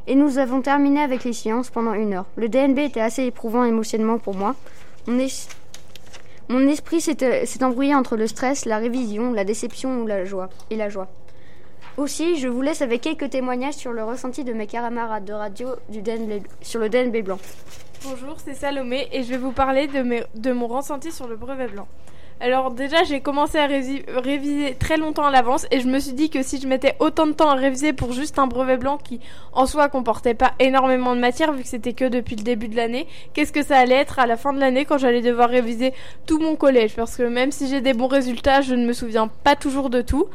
Et 0.07 0.15
nous 0.15 0.37
avons 0.37 0.61
terminé 0.61 1.01
avec 1.01 1.23
les 1.23 1.31
sciences 1.31 1.69
pendant 1.69 1.93
une 1.93 2.13
heure. 2.13 2.25
Le 2.35 2.49
DNB 2.49 2.79
était 2.79 2.99
assez 3.01 3.23
éprouvant 3.23 3.63
émotionnellement 3.63 4.17
pour 4.17 4.35
moi. 4.35 4.55
Mon, 5.07 6.67
esprit 6.67 6.99
s'est 6.99 7.63
embrouillé 7.63 7.95
entre 7.95 8.17
le 8.17 8.27
stress, 8.27 8.65
la 8.65 8.79
révision, 8.79 9.31
la 9.31 9.45
déception 9.45 10.01
ou 10.01 10.07
la 10.07 10.25
joie, 10.25 10.49
et 10.69 10.75
la 10.75 10.89
joie. 10.89 11.07
Aussi, 11.97 12.37
je 12.37 12.49
vous 12.49 12.61
laisse 12.61 12.81
avec 12.81 13.01
quelques 13.01 13.29
témoignages 13.29 13.75
sur 13.75 13.93
le 13.93 14.03
ressenti 14.03 14.43
de 14.43 14.51
mes 14.51 14.67
camarades 14.67 15.23
de 15.23 15.33
radio 15.33 15.69
du 15.89 16.01
DNB, 16.01 16.41
sur 16.61 16.81
le 16.81 16.89
DNB 16.89 17.23
blanc. 17.23 17.39
Bonjour, 18.03 18.35
c'est 18.43 18.55
Salomé 18.55 19.07
et 19.13 19.23
je 19.23 19.29
vais 19.29 19.37
vous 19.37 19.51
parler 19.51 19.87
de 19.87 20.51
mon 20.51 20.67
ressenti 20.67 21.11
sur 21.11 21.27
le 21.27 21.35
brevet 21.37 21.67
blanc. 21.67 21.87
Alors 22.43 22.71
déjà, 22.71 23.03
j'ai 23.03 23.21
commencé 23.21 23.59
à 23.59 23.67
réviser 23.67 24.75
très 24.79 24.97
longtemps 24.97 25.25
à 25.25 25.29
l'avance 25.29 25.67
et 25.69 25.79
je 25.79 25.87
me 25.87 25.99
suis 25.99 26.13
dit 26.13 26.31
que 26.31 26.41
si 26.41 26.59
je 26.59 26.67
mettais 26.67 26.95
autant 26.97 27.27
de 27.27 27.33
temps 27.33 27.51
à 27.51 27.53
réviser 27.53 27.93
pour 27.93 28.13
juste 28.13 28.39
un 28.39 28.47
brevet 28.47 28.77
blanc 28.77 28.97
qui 28.97 29.19
en 29.53 29.67
soi 29.67 29.89
comportait 29.89 30.33
pas 30.33 30.53
énormément 30.57 31.15
de 31.15 31.21
matière 31.21 31.53
vu 31.53 31.61
que 31.61 31.67
c'était 31.67 31.93
que 31.93 32.05
depuis 32.05 32.35
le 32.35 32.41
début 32.41 32.67
de 32.67 32.75
l'année, 32.75 33.05
qu'est-ce 33.35 33.53
que 33.53 33.61
ça 33.61 33.77
allait 33.77 33.93
être 33.93 34.17
à 34.17 34.25
la 34.25 34.37
fin 34.37 34.53
de 34.53 34.59
l'année 34.59 34.85
quand 34.85 34.97
j'allais 34.97 35.21
devoir 35.21 35.49
réviser 35.49 35.93
tout 36.25 36.39
mon 36.39 36.55
collège? 36.55 36.95
Parce 36.95 37.15
que 37.15 37.21
même 37.21 37.51
si 37.51 37.67
j'ai 37.67 37.79
des 37.79 37.93
bons 37.93 38.07
résultats, 38.07 38.61
je 38.61 38.73
ne 38.73 38.87
me 38.87 38.93
souviens 38.93 39.27
pas 39.27 39.55
toujours 39.55 39.91
de 39.91 40.01
tout. 40.01 40.25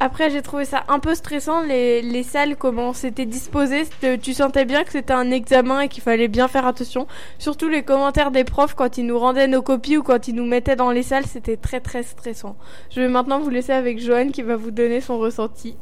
Après, 0.00 0.28
j'ai 0.28 0.42
trouvé 0.42 0.64
ça 0.64 0.84
un 0.88 0.98
peu 0.98 1.14
stressant, 1.14 1.62
les, 1.62 2.02
les 2.02 2.22
salles, 2.22 2.56
comment 2.56 2.92
c'était 2.92 3.26
disposé. 3.26 3.84
Tu 4.22 4.34
sentais 4.34 4.64
bien 4.64 4.84
que 4.84 4.92
c'était 4.92 5.12
un 5.12 5.30
examen 5.30 5.80
et 5.80 5.88
qu'il 5.88 6.02
fallait 6.02 6.28
bien 6.28 6.48
faire 6.48 6.66
attention. 6.66 7.06
Surtout 7.38 7.68
les 7.68 7.82
commentaires 7.82 8.30
des 8.30 8.44
profs 8.44 8.74
quand 8.74 8.98
ils 8.98 9.06
nous 9.06 9.18
rendaient 9.18 9.46
nos 9.46 9.62
copies 9.62 9.96
ou 9.96 10.02
quand 10.02 10.28
ils 10.28 10.34
nous 10.34 10.46
mettaient 10.46 10.76
dans 10.76 10.90
les 10.90 11.02
salles, 11.02 11.26
c'était 11.26 11.56
très 11.56 11.80
très 11.80 12.02
stressant. 12.02 12.56
Je 12.90 13.00
vais 13.00 13.08
maintenant 13.08 13.40
vous 13.40 13.50
laisser 13.50 13.72
avec 13.72 14.00
Joanne 14.00 14.32
qui 14.32 14.42
va 14.42 14.56
vous 14.56 14.72
donner 14.72 15.00
son 15.00 15.18
ressenti. 15.18 15.76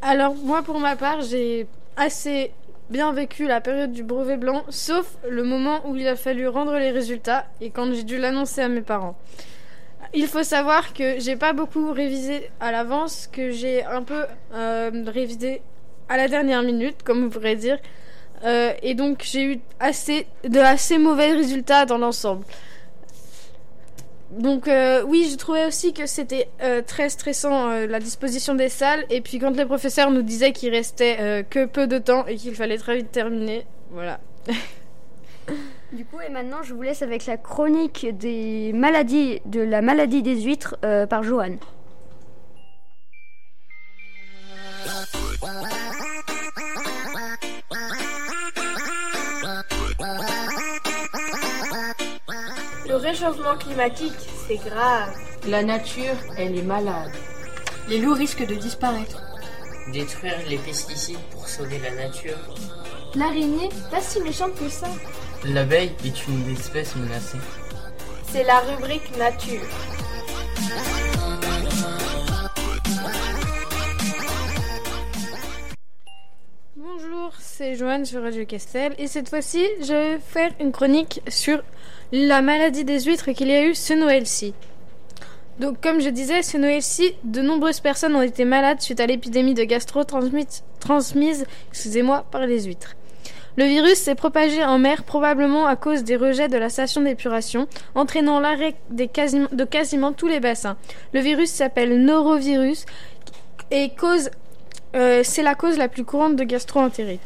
Alors, 0.00 0.34
moi 0.34 0.62
pour 0.62 0.78
ma 0.80 0.96
part, 0.96 1.22
j'ai 1.22 1.66
assez 1.96 2.52
bien 2.90 3.12
vécu 3.12 3.46
la 3.46 3.60
période 3.60 3.92
du 3.92 4.02
brevet 4.02 4.36
blanc, 4.36 4.62
sauf 4.68 5.16
le 5.28 5.42
moment 5.42 5.80
où 5.86 5.96
il 5.96 6.06
a 6.06 6.16
fallu 6.16 6.46
rendre 6.46 6.74
les 6.74 6.90
résultats 6.90 7.46
et 7.60 7.70
quand 7.70 7.92
j'ai 7.92 8.04
dû 8.04 8.18
l'annoncer 8.18 8.60
à 8.60 8.68
mes 8.68 8.82
parents. 8.82 9.16
Il 10.16 10.28
faut 10.28 10.44
savoir 10.44 10.94
que 10.94 11.18
j'ai 11.18 11.34
pas 11.34 11.52
beaucoup 11.52 11.92
révisé 11.92 12.48
à 12.60 12.70
l'avance, 12.70 13.28
que 13.32 13.50
j'ai 13.50 13.84
un 13.84 14.02
peu 14.02 14.24
euh, 14.54 15.04
révisé 15.08 15.60
à 16.08 16.16
la 16.16 16.28
dernière 16.28 16.62
minute, 16.62 17.02
comme 17.02 17.24
on 17.24 17.30
pourrait 17.30 17.56
dire. 17.56 17.78
Euh, 18.44 18.72
et 18.82 18.94
donc 18.94 19.22
j'ai 19.24 19.44
eu 19.44 19.60
assez 19.80 20.26
de 20.44 20.60
assez 20.60 20.98
mauvais 20.98 21.32
résultats 21.32 21.84
dans 21.84 21.98
l'ensemble. 21.98 22.44
Donc 24.30 24.68
euh, 24.68 25.02
oui, 25.04 25.28
je 25.32 25.36
trouvais 25.36 25.66
aussi 25.66 25.92
que 25.92 26.06
c'était 26.06 26.48
très 26.86 27.08
stressant 27.08 27.68
la 27.70 27.98
disposition 27.98 28.54
des 28.54 28.68
salles. 28.68 29.04
Et 29.10 29.20
puis 29.20 29.40
quand 29.40 29.56
les 29.56 29.66
professeurs 29.66 30.12
nous 30.12 30.22
disaient 30.22 30.52
qu'il 30.52 30.70
restait 30.70 31.44
que 31.50 31.66
peu 31.66 31.88
de 31.88 31.98
temps 31.98 32.24
et 32.26 32.36
qu'il 32.36 32.54
fallait 32.54 32.78
très 32.78 32.98
vite 32.98 33.10
terminer, 33.10 33.66
voilà. 33.90 34.20
Du 35.94 36.04
coup, 36.04 36.20
et 36.20 36.28
maintenant, 36.28 36.64
je 36.64 36.74
vous 36.74 36.82
laisse 36.82 37.02
avec 37.02 37.24
la 37.26 37.36
chronique 37.36 38.04
des 38.18 38.72
maladies, 38.72 39.40
de 39.44 39.60
la 39.60 39.80
maladie 39.80 40.22
des 40.22 40.40
huîtres 40.40 40.76
euh, 40.84 41.06
par 41.06 41.22
Johan. 41.22 41.56
Le 52.88 52.96
réchauffement 52.96 53.56
climatique, 53.56 54.12
c'est 54.48 54.56
grave. 54.56 55.14
La 55.46 55.62
nature, 55.62 56.16
elle 56.36 56.58
est 56.58 56.62
malade. 56.62 57.12
Les 57.88 57.98
loups 57.98 58.14
risquent 58.14 58.46
de 58.46 58.56
disparaître. 58.56 59.22
Détruire 59.92 60.38
les 60.48 60.58
pesticides 60.58 61.22
pour 61.30 61.48
sauver 61.48 61.78
la 61.78 61.94
nature. 61.94 62.38
L'araignée, 63.14 63.68
pas 63.92 64.00
si 64.00 64.20
méchante 64.20 64.56
que 64.56 64.68
ça. 64.68 64.88
L'abeille 65.52 65.92
est 66.06 66.26
une 66.26 66.50
espèce 66.54 66.96
menacée. 66.96 67.36
C'est 68.32 68.44
la 68.44 68.60
rubrique 68.60 69.14
nature. 69.18 69.60
Bonjour, 76.74 77.32
c'est 77.38 77.74
Joanne 77.74 78.06
sur 78.06 78.22
Radio 78.22 78.46
Castel 78.46 78.94
et 78.96 79.06
cette 79.06 79.28
fois-ci, 79.28 79.62
je 79.82 79.92
vais 79.92 80.18
faire 80.18 80.50
une 80.60 80.72
chronique 80.72 81.20
sur 81.28 81.62
la 82.10 82.40
maladie 82.40 82.84
des 82.84 83.00
huîtres 83.00 83.32
qu'il 83.32 83.48
y 83.48 83.54
a 83.54 83.66
eu 83.66 83.74
ce 83.74 83.92
Noël-ci. 83.92 84.54
Donc, 85.60 85.78
comme 85.82 86.00
je 86.00 86.08
disais, 86.08 86.42
ce 86.42 86.56
Noël-ci, 86.56 87.12
de 87.22 87.42
nombreuses 87.42 87.80
personnes 87.80 88.16
ont 88.16 88.22
été 88.22 88.46
malades 88.46 88.80
suite 88.80 88.98
à 88.98 89.06
l'épidémie 89.06 89.54
de 89.54 89.64
gastro 89.64 90.04
transmise, 90.04 90.64
transmise 90.80 91.44
excusez-moi, 91.68 92.24
par 92.30 92.46
les 92.46 92.64
huîtres. 92.64 92.96
Le 93.56 93.64
virus 93.64 93.98
s'est 93.98 94.16
propagé 94.16 94.64
en 94.64 94.78
mer 94.78 95.04
probablement 95.04 95.66
à 95.66 95.76
cause 95.76 96.02
des 96.02 96.16
rejets 96.16 96.48
de 96.48 96.56
la 96.56 96.68
station 96.68 97.02
d'épuration, 97.02 97.68
entraînant 97.94 98.40
l'arrêt 98.40 98.74
de 98.90 99.04
quasiment 99.64 100.12
tous 100.12 100.26
les 100.26 100.40
bassins. 100.40 100.76
Le 101.12 101.20
virus 101.20 101.50
s'appelle 101.50 102.04
norovirus 102.04 102.84
et 103.70 103.92
euh, 104.96 105.20
c'est 105.22 105.42
la 105.42 105.54
cause 105.54 105.78
la 105.78 105.88
plus 105.88 106.04
courante 106.04 106.36
de 106.36 106.44
gastroentérite. 106.44 107.20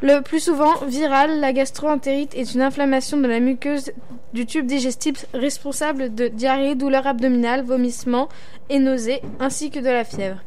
Le 0.00 0.20
plus 0.20 0.40
souvent 0.40 0.76
virale, 0.86 1.40
la 1.40 1.52
gastroentérite 1.52 2.34
est 2.36 2.54
une 2.54 2.62
inflammation 2.62 3.16
de 3.16 3.26
la 3.26 3.40
muqueuse 3.40 3.90
du 4.32 4.46
tube 4.46 4.66
digestif 4.66 5.26
responsable 5.34 6.14
de 6.14 6.28
diarrhée, 6.28 6.76
douleurs 6.76 7.08
abdominales, 7.08 7.64
vomissements 7.64 8.28
et 8.68 8.78
nausées, 8.78 9.20
ainsi 9.40 9.70
que 9.70 9.80
de 9.80 9.88
la 9.88 10.04
fièvre. 10.04 10.38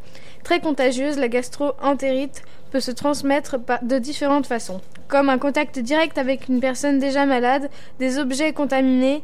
Très 0.43 0.61
contagieuse, 0.61 1.17
la 1.17 1.27
gastroentérite 1.27 2.43
peut 2.71 2.79
se 2.79 2.91
transmettre 2.91 3.57
de 3.81 3.99
différentes 3.99 4.47
façons, 4.47 4.81
comme 5.07 5.29
un 5.29 5.37
contact 5.37 5.79
direct 5.79 6.17
avec 6.17 6.47
une 6.47 6.59
personne 6.59 6.99
déjà 6.99 7.25
malade, 7.25 7.69
des 7.99 8.17
objets 8.17 8.53
contaminés 8.53 9.23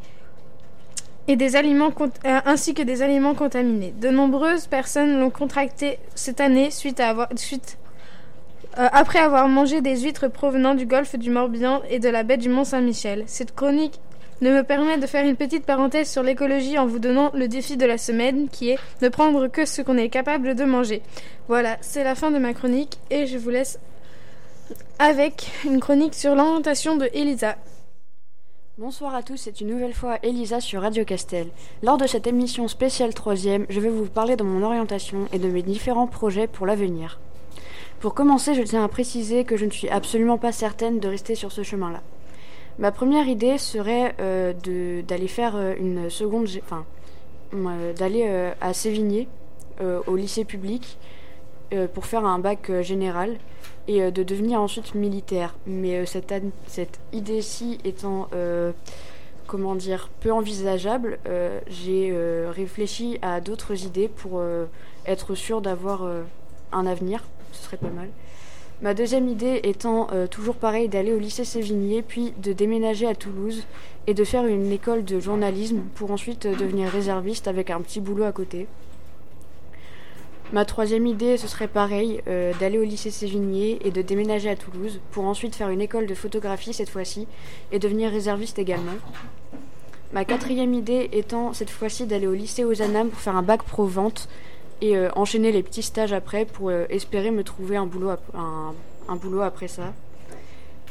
euh, 1.30 2.40
ainsi 2.46 2.74
que 2.74 2.82
des 2.82 3.02
aliments 3.02 3.36
contaminés. 3.36 3.94
De 4.00 4.10
nombreuses 4.10 4.68
personnes 4.68 5.20
l'ont 5.20 5.30
contracté 5.30 6.00
cette 6.16 6.40
année 6.40 6.72
suite 6.72 7.00
à 7.00 7.10
avoir 7.10 7.30
euh, 8.80 8.88
après 8.92 9.20
avoir 9.20 9.48
mangé 9.50 9.82
des 9.82 10.00
huîtres 10.00 10.30
provenant 10.30 10.76
du 10.76 10.86
golfe 10.86 11.16
du 11.18 11.30
Morbihan 11.30 11.82
et 11.90 12.00
de 12.00 12.10
la 12.10 12.24
baie 12.24 12.38
du 12.38 12.48
Mont-Saint-Michel. 12.48 13.24
Cette 13.26 13.56
chronique 13.56 14.00
ne 14.42 14.52
me 14.52 14.64
permet 14.64 14.98
de 14.98 15.08
faire 15.08 15.26
une 15.26 15.36
petite 15.36 15.66
parenthèse 15.66 16.10
sur 16.10 16.24
l'écologie 16.24 16.78
en 16.78 16.86
vous 16.86 17.00
donnant 17.00 17.32
le 17.34 17.48
défi 17.48 17.78
de 17.78 17.86
la 17.86 17.98
semaine 17.98 18.50
qui 18.50 18.70
est 18.70 18.80
ne 19.02 19.10
prendre 19.10 19.48
que 19.48 19.66
ce 19.66 19.82
qu'on 19.82 19.98
est 19.98 20.10
capable 20.10 20.56
de 20.56 20.64
manger. 20.64 21.02
Voilà, 21.48 21.78
c'est 21.82 22.04
la 22.04 22.16
fin 22.16 22.32
de 22.32 22.38
ma 22.38 22.54
chronique 22.54 23.00
et 23.10 23.26
je 23.26 23.38
vous 23.38 23.50
laisse 23.50 23.80
avec 25.00 25.50
une 25.66 25.80
chronique 25.80 26.14
sur 26.14 26.36
l'orientation 26.36 26.98
de 26.98 27.10
Elisa. 27.14 27.56
Bonsoir 28.78 29.16
à 29.16 29.24
tous, 29.24 29.38
c'est 29.38 29.60
une 29.60 29.70
nouvelle 29.70 29.96
fois 29.96 30.20
Elisa 30.22 30.62
sur 30.62 30.84
Radio 30.84 31.04
Castel. 31.04 31.48
Lors 31.82 31.98
de 31.98 32.06
cette 32.06 32.28
émission 32.28 32.68
spéciale 32.68 33.14
troisième, 33.16 33.66
je 33.70 33.80
vais 33.80 33.90
vous 33.90 34.06
parler 34.06 34.36
de 34.36 34.44
mon 34.44 34.62
orientation 34.62 35.28
et 35.34 35.40
de 35.40 35.48
mes 35.48 35.64
différents 35.64 36.06
projets 36.06 36.46
pour 36.46 36.68
l'avenir. 36.68 37.20
Pour 38.00 38.14
commencer, 38.14 38.54
je 38.54 38.62
tiens 38.62 38.84
à 38.84 38.88
préciser 38.88 39.46
que 39.46 39.58
je 39.58 39.66
ne 39.66 39.72
suis 39.72 39.90
absolument 39.90 40.38
pas 40.38 40.52
certaine 40.52 41.00
de 41.00 41.08
rester 41.08 41.34
sur 41.34 41.52
ce 41.52 41.64
chemin-là. 41.64 42.04
Ma 42.80 42.92
première 42.92 43.28
idée 43.28 43.58
serait 43.58 44.14
euh, 44.20 44.54
d'aller 45.02 45.28
faire 45.28 45.56
euh, 45.56 45.74
une 45.80 46.12
seconde, 46.12 46.48
enfin, 46.64 46.86
euh, 47.56 47.94
d'aller 47.94 48.52
à 48.62 48.74
Sévigné, 48.74 49.28
au 50.08 50.16
lycée 50.16 50.44
public, 50.44 50.98
pour 51.94 52.08
faire 52.08 52.26
un 52.26 52.40
bac 52.40 52.72
général 52.82 53.38
et 53.88 54.10
de 54.12 54.24
devenir 54.24 54.60
ensuite 54.60 54.96
militaire. 54.96 55.54
Mais 55.68 56.04
cette, 56.08 56.34
cette 56.66 57.00
idée-ci 57.14 57.78
étant, 57.84 58.28
comment 59.46 59.76
dire, 59.76 60.10
peu 60.20 60.32
envisageable, 60.32 61.20
j'ai 61.68 62.12
réfléchi 62.50 63.20
à 63.22 63.40
d'autres 63.40 63.86
idées 63.86 64.08
pour 64.08 64.42
être 65.06 65.36
sûr 65.36 65.62
d'avoir 65.62 66.10
un 66.72 66.88
avenir. 66.88 67.24
Ce 67.52 67.66
serait 67.66 67.78
pas 67.78 67.92
mal. 67.92 68.10
Ma 68.84 68.94
deuxième 68.94 69.28
idée 69.28 69.60
étant 69.64 70.08
euh, 70.12 70.28
toujours 70.28 70.54
pareil 70.54 70.88
d'aller 70.88 71.12
au 71.12 71.18
lycée 71.18 71.46
Sévigné, 71.46 72.04
puis 72.04 72.34
de 72.38 72.54
déménager 72.54 73.08
à 73.08 73.16
Toulouse 73.16 73.64
et 74.06 74.14
de 74.14 74.24
faire 74.24 74.46
une 74.46 74.72
école 74.72 75.04
de 75.04 75.20
journalisme 75.20 75.82
pour 75.96 76.12
ensuite 76.12 76.46
euh, 76.46 76.56
devenir 76.56 76.88
réserviste 76.88 77.48
avec 77.48 77.72
un 77.72 77.82
petit 77.82 78.00
boulot 78.00 78.26
à 78.26 78.32
côté. 78.32 78.68
Ma 80.54 80.64
troisième 80.64 81.08
idée, 81.08 81.38
ce 81.38 81.48
serait 81.48 81.68
pareil, 81.68 82.22
euh, 82.28 82.54
d'aller 82.60 82.78
au 82.78 82.84
lycée 82.84 83.10
Sévigné 83.10 83.80
et 83.84 83.90
de 83.90 84.04
déménager 84.04 84.50
à 84.50 84.56
Toulouse 84.56 85.02
pour 85.10 85.26
ensuite 85.26 85.56
faire 85.56 85.70
une 85.70 85.82
école 85.82 86.06
de 86.06 86.14
photographie 86.14 86.72
cette 86.72 86.90
fois-ci 86.90 87.28
et 87.72 87.80
devenir 87.80 88.12
réserviste 88.12 88.60
également. 88.60 88.94
Ma 90.14 90.24
quatrième 90.24 90.76
idée 90.76 91.10
étant 91.14 91.52
cette 91.52 91.72
fois-ci 91.72 92.06
d'aller 92.06 92.28
au 92.28 92.34
lycée 92.34 92.64
Ozanam 92.64 93.10
pour 93.10 93.20
faire 93.20 93.36
un 93.36 93.42
bac 93.42 93.64
pro 93.64 93.86
vente 93.86 94.30
et 94.82 94.96
euh, 94.96 95.10
enchaîner 95.16 95.52
les 95.52 95.64
petits 95.64 95.84
stages 95.84 96.14
après 96.14 96.46
pour 96.46 96.70
euh, 96.70 96.86
espérer 96.90 97.32
me 97.32 97.44
trouver 97.44 97.78
un 97.78 97.86
boulot, 97.86 99.42
après 99.42 99.68
ça. 99.68 99.94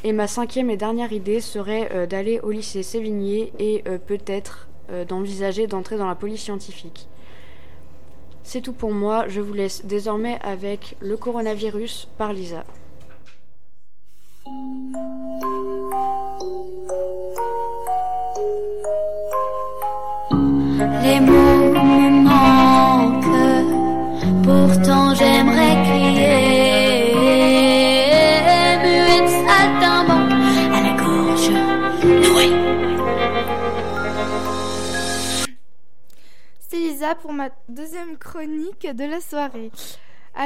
Et 0.05 0.13
ma 0.13 0.27
cinquième 0.27 0.71
et 0.71 0.77
dernière 0.77 1.13
idée 1.13 1.41
serait 1.41 1.91
euh, 1.93 2.07
d'aller 2.07 2.41
au 2.41 2.51
lycée 2.51 2.83
Sévigné 2.83 3.53
et 3.59 3.83
peut-être 4.07 4.69
d'envisager 5.09 5.67
d'entrer 5.67 5.97
dans 5.97 6.07
la 6.07 6.15
police 6.15 6.43
scientifique. 6.43 7.09
C'est 8.45 8.61
tout 8.61 8.73
pour 8.73 8.93
moi, 8.93 9.27
je 9.27 9.41
vous 9.41 9.53
laisse 9.53 9.85
désormais 9.85 10.39
avec 10.43 10.95
le 11.01 11.17
coronavirus 11.17 12.07
par 12.19 12.33
Lisa. 12.33 12.65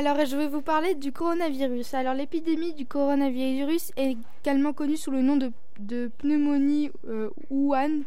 Alors, 0.00 0.24
je 0.24 0.34
vais 0.34 0.48
vous 0.48 0.62
parler 0.62 0.94
du 0.94 1.12
coronavirus. 1.12 1.92
Alors, 1.92 2.14
l'épidémie 2.14 2.72
du 2.72 2.86
coronavirus, 2.86 3.92
également 3.98 4.72
connue 4.72 4.96
sous 4.96 5.10
le 5.10 5.20
nom 5.20 5.36
de, 5.36 6.10
pneumonie 6.16 6.90
euh, 7.06 7.28
Wuhan, 7.50 8.00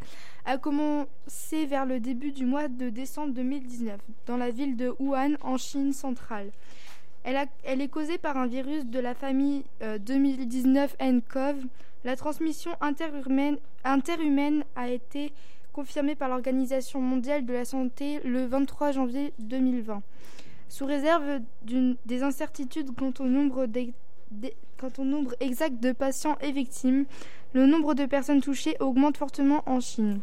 a 0.44 0.58
commencé 0.58 1.68
vers 1.68 1.86
le 1.86 2.00
début 2.00 2.32
du 2.32 2.46
mois 2.46 2.68
de 2.68 2.90
décembre 2.90 3.36
2019 3.36 4.00
dans 4.26 4.38
la 4.38 4.50
ville 4.50 4.76
de 4.76 4.96
Wuhan 4.98 5.36
en 5.42 5.58
Chine 5.58 5.94
centrale. 5.94 6.50
Elle, 7.24 7.80
est 7.80 7.88
causée 7.90 8.18
par 8.18 8.38
un 8.38 8.48
virus 8.48 8.88
de 8.88 9.00
la 9.00 9.14
famille 9.14 9.64
euh, 9.84 10.00
2019 10.00 10.96
nCoV. 11.00 11.58
La 12.06 12.16
transmission 12.16 12.72
interhumaine 12.82 14.64
a 14.76 14.90
été 14.90 15.32
confirmée 15.74 16.16
par 16.16 16.30
l'Organisation 16.30 17.02
mondiale 17.02 17.46
de 17.46 17.54
la 17.54 17.66
santé 17.66 18.20
le 18.26 18.48
23 18.48 18.94
janvier 18.94 19.32
2020. 19.38 20.02
Sous 20.74 20.88
réserve 20.88 21.40
des 21.62 22.24
incertitudes 22.24 22.90
quant 22.98 23.14
au 23.20 23.28
nombre 23.28 23.68
exact 25.40 25.80
de 25.80 25.92
patients 25.92 26.36
et 26.42 26.52
victimes, 26.52 27.06
le 27.54 27.68
nombre 27.68 27.94
de 27.94 28.08
personnes 28.08 28.42
touchées 28.42 28.76
augmente 28.80 29.18
fortement 29.18 29.62
en 29.68 29.80
Chine. 29.80 30.22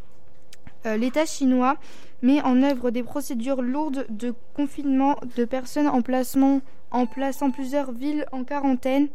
Euh, 0.86 0.96
L'État 0.96 1.24
chinois 1.24 1.76
met 2.22 2.42
en 2.42 2.64
œuvre 2.64 2.90
des 2.90 3.04
procédures 3.04 3.62
lourdes 3.62 4.06
de 4.08 4.34
confinement 4.54 5.20
de 5.36 5.44
personnes 5.44 5.86
en 5.86 6.02
placement 6.02 6.62
en 6.90 7.06
plaçant 7.06 7.52
plusieurs 7.52 7.92
villes 7.92 8.26
en 8.32 8.42
quarantaine 8.42 9.06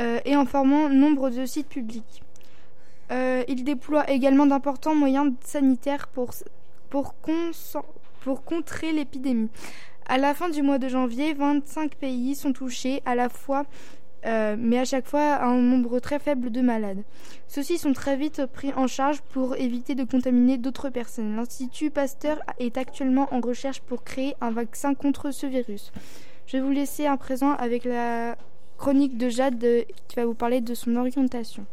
euh, 0.00 0.18
et 0.24 0.34
en 0.34 0.46
formant 0.46 0.88
nombre 0.88 1.30
de 1.30 1.46
sites 1.46 1.68
publics. 1.68 2.24
Euh, 3.12 3.44
il 3.46 3.62
déploie 3.62 4.10
également 4.10 4.46
d'importants 4.46 4.96
moyens 4.96 5.32
sanitaires 5.44 6.08
pour 6.08 6.34
contrer 8.44 8.90
l'épidémie. 8.90 9.48
À 10.08 10.18
la 10.18 10.34
fin 10.34 10.48
du 10.48 10.62
mois 10.62 10.78
de 10.78 10.86
janvier, 10.88 11.34
25 11.34 11.96
pays 11.96 12.36
sont 12.36 12.52
touchés 12.52 13.02
à 13.06 13.16
la 13.16 13.28
fois, 13.28 13.64
euh, 14.24 14.54
mais 14.56 14.78
à 14.78 14.84
chaque 14.84 15.08
fois 15.08 15.42
un 15.42 15.56
nombre 15.56 15.98
très 15.98 16.20
faible 16.20 16.52
de 16.52 16.60
malades. 16.60 17.02
Ceux-ci 17.48 17.76
sont 17.76 17.92
très 17.92 18.16
vite 18.16 18.46
pris 18.46 18.72
en 18.74 18.86
charge 18.86 19.20
pour 19.20 19.56
éviter 19.56 19.96
de 19.96 20.04
contaminer 20.04 20.58
d'autres 20.58 20.90
personnes. 20.90 21.34
L'Institut 21.34 21.90
Pasteur 21.90 22.38
est 22.60 22.78
actuellement 22.78 23.26
en 23.32 23.40
recherche 23.40 23.80
pour 23.80 24.04
créer 24.04 24.36
un 24.40 24.52
vaccin 24.52 24.94
contre 24.94 25.32
ce 25.32 25.46
virus. 25.46 25.90
Je 26.46 26.56
vais 26.56 26.62
vous 26.62 26.70
laisser 26.70 27.06
à 27.06 27.16
présent 27.16 27.54
avec 27.54 27.84
la 27.84 28.36
chronique 28.78 29.18
de 29.18 29.28
Jade 29.28 29.62
euh, 29.64 29.82
qui 30.06 30.14
va 30.14 30.24
vous 30.24 30.34
parler 30.34 30.60
de 30.60 30.74
son 30.74 30.94
orientation. 30.94 31.66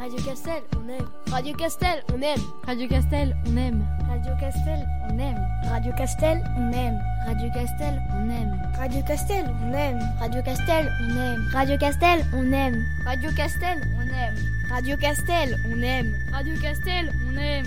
Radio 0.00 0.18
Castel, 0.24 0.62
on 0.78 0.88
aime. 0.88 1.06
Radio 1.30 1.54
Castel, 1.54 2.02
on 2.14 2.22
aime. 2.22 2.40
Radio 2.66 2.88
Castel, 2.88 3.36
on 3.44 3.58
aime. 3.58 3.84
Radio 4.08 4.34
Castel, 4.40 4.86
on 5.06 5.20
aime. 5.20 5.38
Radio 5.68 5.92
Castel, 5.92 6.40
on 6.56 6.72
aime. 6.72 6.98
Radio 7.28 7.50
Castel, 7.52 8.00
on 8.10 8.30
aime. 8.30 8.48
Radio 8.70 9.02
Castel, 9.02 9.46
on 9.60 9.74
aime. 9.74 10.00
Radio 10.16 10.40
Castel, 10.40 10.88
on 10.98 11.16
aime. 11.16 11.44
Radio 11.52 11.76
Castel, 11.76 12.22
on 12.32 12.52
aime. 12.54 12.82
Radio 13.04 13.30
Castel, 13.36 13.78
on 13.98 14.08
aime. 14.08 14.36
Radio 14.70 14.96
Castel, 14.96 15.54
on 15.70 15.82
aime. 15.82 16.16
Radio 16.32 16.56
Castel, 16.62 17.10
on 17.28 17.36
aime. 17.36 17.66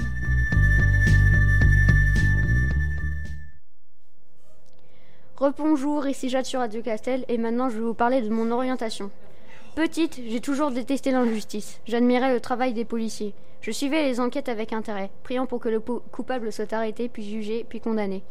Rebonjour, 5.37 6.07
ici 6.07 6.29
Jade 6.29 6.45
sur 6.45 6.61
Radio 6.61 6.81
Castel 6.81 7.25
et 7.27 7.37
maintenant 7.37 7.69
je 7.69 7.75
vais 7.75 7.81
vous 7.81 7.93
parler 7.93 8.21
de 8.21 8.29
mon 8.29 8.49
orientation. 8.49 9.11
Petite, 9.75 10.21
j'ai 10.27 10.39
toujours 10.39 10.69
détesté 10.69 11.09
l'injustice. 11.09 11.81
J'admirais 11.87 12.31
le 12.31 12.39
travail 12.39 12.73
des 12.73 12.85
policiers. 12.85 13.33
Je 13.61 13.71
suivais 13.71 14.03
les 14.03 14.19
enquêtes 14.19 14.47
avec 14.47 14.71
intérêt, 14.71 15.09
priant 15.23 15.47
pour 15.47 15.59
que 15.59 15.69
le 15.69 15.79
coupable 15.79 16.51
soit 16.51 16.71
arrêté, 16.73 17.09
puis 17.09 17.23
jugé, 17.23 17.65
puis 17.67 17.79
condamné. 17.79 18.21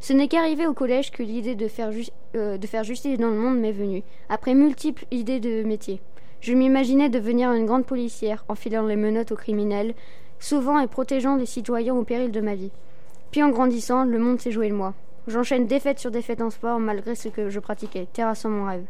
Ce 0.00 0.14
n'est 0.14 0.26
qu'arrivé 0.26 0.66
au 0.66 0.72
collège 0.72 1.10
que 1.10 1.22
l'idée 1.22 1.54
de, 1.54 1.68
faire 1.68 1.90
euh, 2.34 2.56
de 2.56 2.66
faire 2.66 2.82
justice 2.82 3.18
dans 3.18 3.28
le 3.28 3.36
monde 3.36 3.58
m'est 3.58 3.72
venue, 3.72 4.04
après 4.30 4.54
multiples 4.54 5.04
idées 5.10 5.38
de 5.38 5.64
métier. 5.64 6.00
Je 6.40 6.54
m'imaginais 6.54 7.10
devenir 7.10 7.52
une 7.52 7.66
grande 7.66 7.84
policière, 7.84 8.46
enfilant 8.48 8.86
les 8.86 8.96
menottes 8.96 9.32
aux 9.32 9.36
criminels, 9.36 9.94
sauvant 10.38 10.78
et 10.78 10.86
protégeant 10.86 11.36
les 11.36 11.44
citoyens 11.44 11.94
au 11.94 12.04
péril 12.04 12.30
de 12.30 12.40
ma 12.40 12.54
vie. 12.54 12.72
Puis 13.32 13.42
en 13.42 13.50
grandissant, 13.50 14.04
le 14.04 14.18
monde 14.18 14.40
s'est 14.40 14.50
joué 14.50 14.70
de 14.70 14.74
moi. 14.74 14.94
J'enchaîne 15.26 15.66
défaite 15.66 15.98
sur 15.98 16.10
défaite 16.10 16.40
en 16.40 16.48
sport 16.48 16.80
malgré 16.80 17.14
ce 17.14 17.28
que 17.28 17.50
je 17.50 17.60
pratiquais, 17.60 18.06
terrassant 18.14 18.48
mon 18.48 18.64
rêve. 18.64 18.86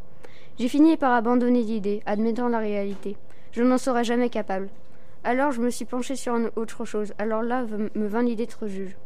J'ai 0.58 0.68
fini 0.68 0.96
par 0.96 1.12
abandonner 1.12 1.62
l'idée, 1.62 2.02
admettant 2.06 2.48
la 2.48 2.58
réalité. 2.58 3.16
Je 3.52 3.62
n'en 3.62 3.76
serais 3.76 4.04
jamais 4.04 4.30
capable. 4.30 4.68
Alors 5.22 5.52
je 5.52 5.60
me 5.60 5.68
suis 5.68 5.84
penché 5.84 6.16
sur 6.16 6.34
autre 6.56 6.86
chose. 6.86 7.12
Alors 7.18 7.42
là 7.42 7.66
me 7.94 8.06
vint 8.06 8.22
l'idée 8.22 8.46
d'être 8.46 8.66
juge. 8.66 8.96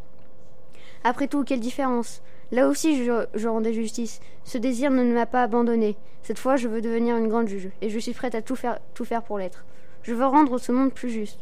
Après 1.02 1.26
tout, 1.26 1.42
quelle 1.42 1.60
différence? 1.60 2.22
Là 2.52 2.68
aussi, 2.68 3.04
je, 3.04 3.26
je, 3.34 3.48
rendais 3.48 3.72
justice. 3.72 4.20
Ce 4.44 4.58
désir 4.58 4.90
ne 4.90 5.02
m'a 5.12 5.26
pas 5.26 5.42
abandonné. 5.42 5.96
Cette 6.22 6.38
fois, 6.38 6.56
je 6.56 6.68
veux 6.68 6.82
devenir 6.82 7.16
une 7.16 7.28
grande 7.28 7.48
juge, 7.48 7.70
et 7.80 7.88
je 7.88 7.98
suis 7.98 8.12
prête 8.12 8.34
à 8.34 8.42
tout 8.42 8.56
faire, 8.56 8.78
tout 8.94 9.04
faire 9.04 9.22
pour 9.22 9.38
l'être. 9.38 9.64
Je 10.02 10.14
veux 10.14 10.26
rendre 10.26 10.58
ce 10.58 10.72
monde 10.72 10.92
plus 10.92 11.10
juste. 11.10 11.40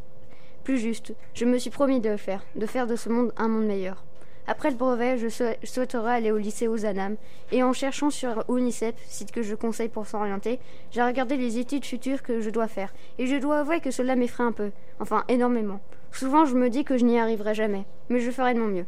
Plus 0.65 0.79
juste. 0.79 1.15
Je 1.35 1.45
me 1.45 1.59
suis 1.59 1.71
promis 1.71 2.01
de 2.01 2.11
le 2.11 2.17
faire, 2.17 2.45
de 2.55 2.67
faire 2.67 2.87
de 2.87 2.95
ce 2.95 3.09
monde 3.09 3.33
un 3.37 3.49
monde 3.49 3.67
meilleur. 3.67 4.05
Après 4.51 4.71
le 4.71 4.77
brevet, 4.77 5.19
je 5.19 5.29
souhaiterais 5.63 6.15
aller 6.15 6.33
au 6.33 6.39
lycée 6.39 6.69
Ozanam 6.69 7.17
et 7.53 7.63
en 7.63 7.75
cherchant 7.75 8.09
sur 8.09 8.45
UNICEF, 8.49 8.95
site 9.07 9.31
que 9.31 9.43
je 9.43 9.55
conseille 9.55 9.91
pour 9.91 10.07
s'orienter, 10.07 10.59
j'ai 10.91 11.03
regardé 11.03 11.37
les 11.37 11.59
études 11.59 11.85
futures 11.85 12.23
que 12.23 12.41
je 12.41 12.49
dois 12.49 12.67
faire 12.67 12.95
et 13.19 13.27
je 13.27 13.37
dois 13.37 13.59
avouer 13.59 13.81
que 13.81 13.91
cela 13.91 14.17
m'effraie 14.17 14.45
un 14.45 14.53
peu, 14.53 14.71
enfin 15.01 15.25
énormément. 15.29 15.81
Souvent 16.13 16.47
je 16.47 16.55
me 16.55 16.71
dis 16.71 16.85
que 16.85 16.97
je 16.97 17.05
n'y 17.05 17.19
arriverai 17.19 17.55
jamais, 17.55 17.85
mais 18.09 18.21
je 18.21 18.31
ferai 18.31 18.55
de 18.55 18.61
mon 18.61 18.69
mieux. 18.69 18.87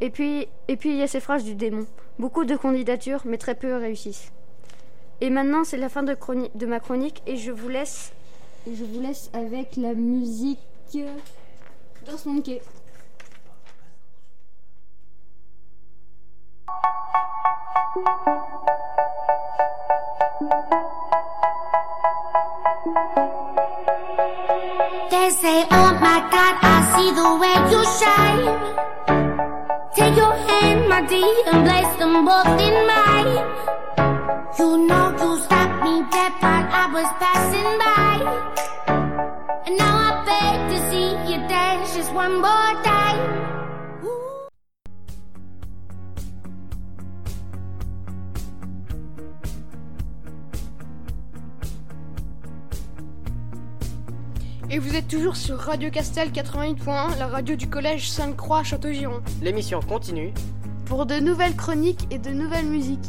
Et 0.00 0.10
puis, 0.10 0.46
et 0.68 0.76
puis 0.76 0.90
il 0.90 0.96
y 0.96 1.02
a 1.02 1.08
ces 1.08 1.18
phrases 1.18 1.42
du 1.42 1.56
démon. 1.56 1.86
Beaucoup 2.20 2.44
de 2.44 2.54
candidatures, 2.54 3.22
mais 3.24 3.36
très 3.36 3.56
peu 3.56 3.74
réussissent. 3.74 4.30
Et 5.20 5.28
maintenant, 5.28 5.64
c'est 5.64 5.76
la 5.76 5.88
fin 5.88 6.04
de, 6.04 6.66
ma 6.66 6.78
chronique 6.78 7.20
et 7.26 7.36
je 7.36 7.50
vous 7.50 7.68
laisse, 7.68 8.12
je 8.64 8.84
vous 8.84 9.00
laisse 9.00 9.28
avec 9.32 9.74
la 9.76 9.94
musique 9.94 10.60
Danse 12.06 12.26
Monkey. 12.26 12.60
They 17.94 18.02
say, 25.30 25.62
oh 25.70 25.90
my 26.02 26.18
God, 26.26 26.54
I 26.60 26.76
see 26.90 27.10
the 27.14 27.28
way 27.38 27.56
you 27.70 27.80
shine. 28.00 28.46
Take 29.94 30.16
your 30.16 30.34
hand, 30.34 30.88
my 30.88 31.06
dear, 31.06 31.34
and 31.46 31.64
place 31.64 31.94
them 32.00 32.24
both 32.24 32.60
in 32.66 32.76
mine. 32.90 33.38
You 34.58 34.68
know 34.88 35.06
you 35.20 35.38
stopped 35.44 35.84
me 35.84 36.02
dead 36.10 36.32
while 36.40 36.66
I 36.82 36.86
was 36.92 37.08
passing 37.22 37.78
by. 37.78 38.16
And 39.66 39.74
now 39.78 39.94
I 39.94 40.24
beg 40.26 40.56
to 40.70 40.78
see 40.90 41.10
you 41.30 41.38
dance 41.46 41.94
just 41.94 42.12
one 42.12 42.40
more 42.40 42.74
time. 42.82 43.03
Et 54.74 54.80
vous 54.80 54.96
êtes 54.96 55.06
toujours 55.06 55.36
sur 55.36 55.56
Radio 55.56 55.88
Castel 55.88 56.30
88.1, 56.32 57.16
la 57.16 57.28
radio 57.28 57.54
du 57.54 57.70
collège 57.70 58.10
Sainte-Croix 58.10 58.64
Château-Giron. 58.64 59.22
L'émission 59.40 59.78
continue 59.78 60.34
pour 60.86 61.06
de 61.06 61.14
nouvelles 61.20 61.54
chroniques 61.54 62.08
et 62.10 62.18
de 62.18 62.30
nouvelles 62.30 62.66
musiques. 62.66 63.08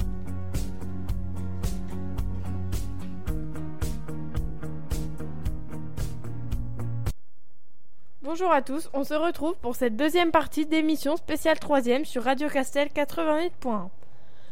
Bonjour 8.21 8.51
à 8.51 8.61
tous, 8.61 8.87
on 8.93 9.03
se 9.03 9.15
retrouve 9.15 9.55
pour 9.55 9.75
cette 9.75 9.95
deuxième 9.95 10.29
partie 10.29 10.67
d'émission 10.67 11.17
spéciale 11.17 11.57
3 11.57 11.81
sur 12.03 12.25
Radio 12.25 12.47
Castel 12.47 12.89
88.1. 12.89 13.89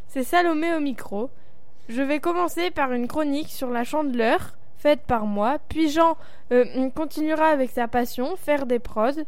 C'est 0.08 0.24
Salomé 0.24 0.74
au 0.74 0.80
micro. 0.80 1.30
Je 1.90 2.02
vais 2.02 2.20
commencer 2.20 2.72
par 2.72 2.92
une 2.92 3.08
chronique 3.08 3.50
sur 3.50 3.70
la 3.70 3.84
chandeleur 3.84 4.56
faite 4.84 5.02
par 5.08 5.26
moi. 5.26 5.60
Puis 5.70 5.90
Jean 5.90 6.18
euh, 6.52 6.90
continuera 6.90 7.48
avec 7.48 7.72
sa 7.72 7.88
passion, 7.88 8.36
faire 8.36 8.66
des 8.66 8.80
prods. 8.80 9.24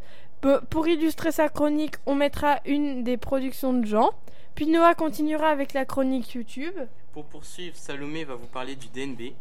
Pour 0.69 0.87
illustrer 0.87 1.31
sa 1.31 1.49
chronique, 1.49 1.95
on 2.05 2.13
mettra 2.13 2.59
une 2.65 3.03
des 3.03 3.17
productions 3.17 3.73
de 3.73 3.85
Jean. 3.85 4.11
Puis 4.53 4.67
Noah 4.67 4.93
continuera 4.93 5.47
avec 5.47 5.73
la 5.73 5.85
chronique 5.85 6.33
YouTube. 6.33 6.75
Pour 7.13 7.25
poursuivre, 7.25 7.75
Salomé 7.75 8.25
va 8.25 8.35
vous 8.35 8.47
parler 8.47 8.75
du 8.75 8.87
DNB. 8.89 9.33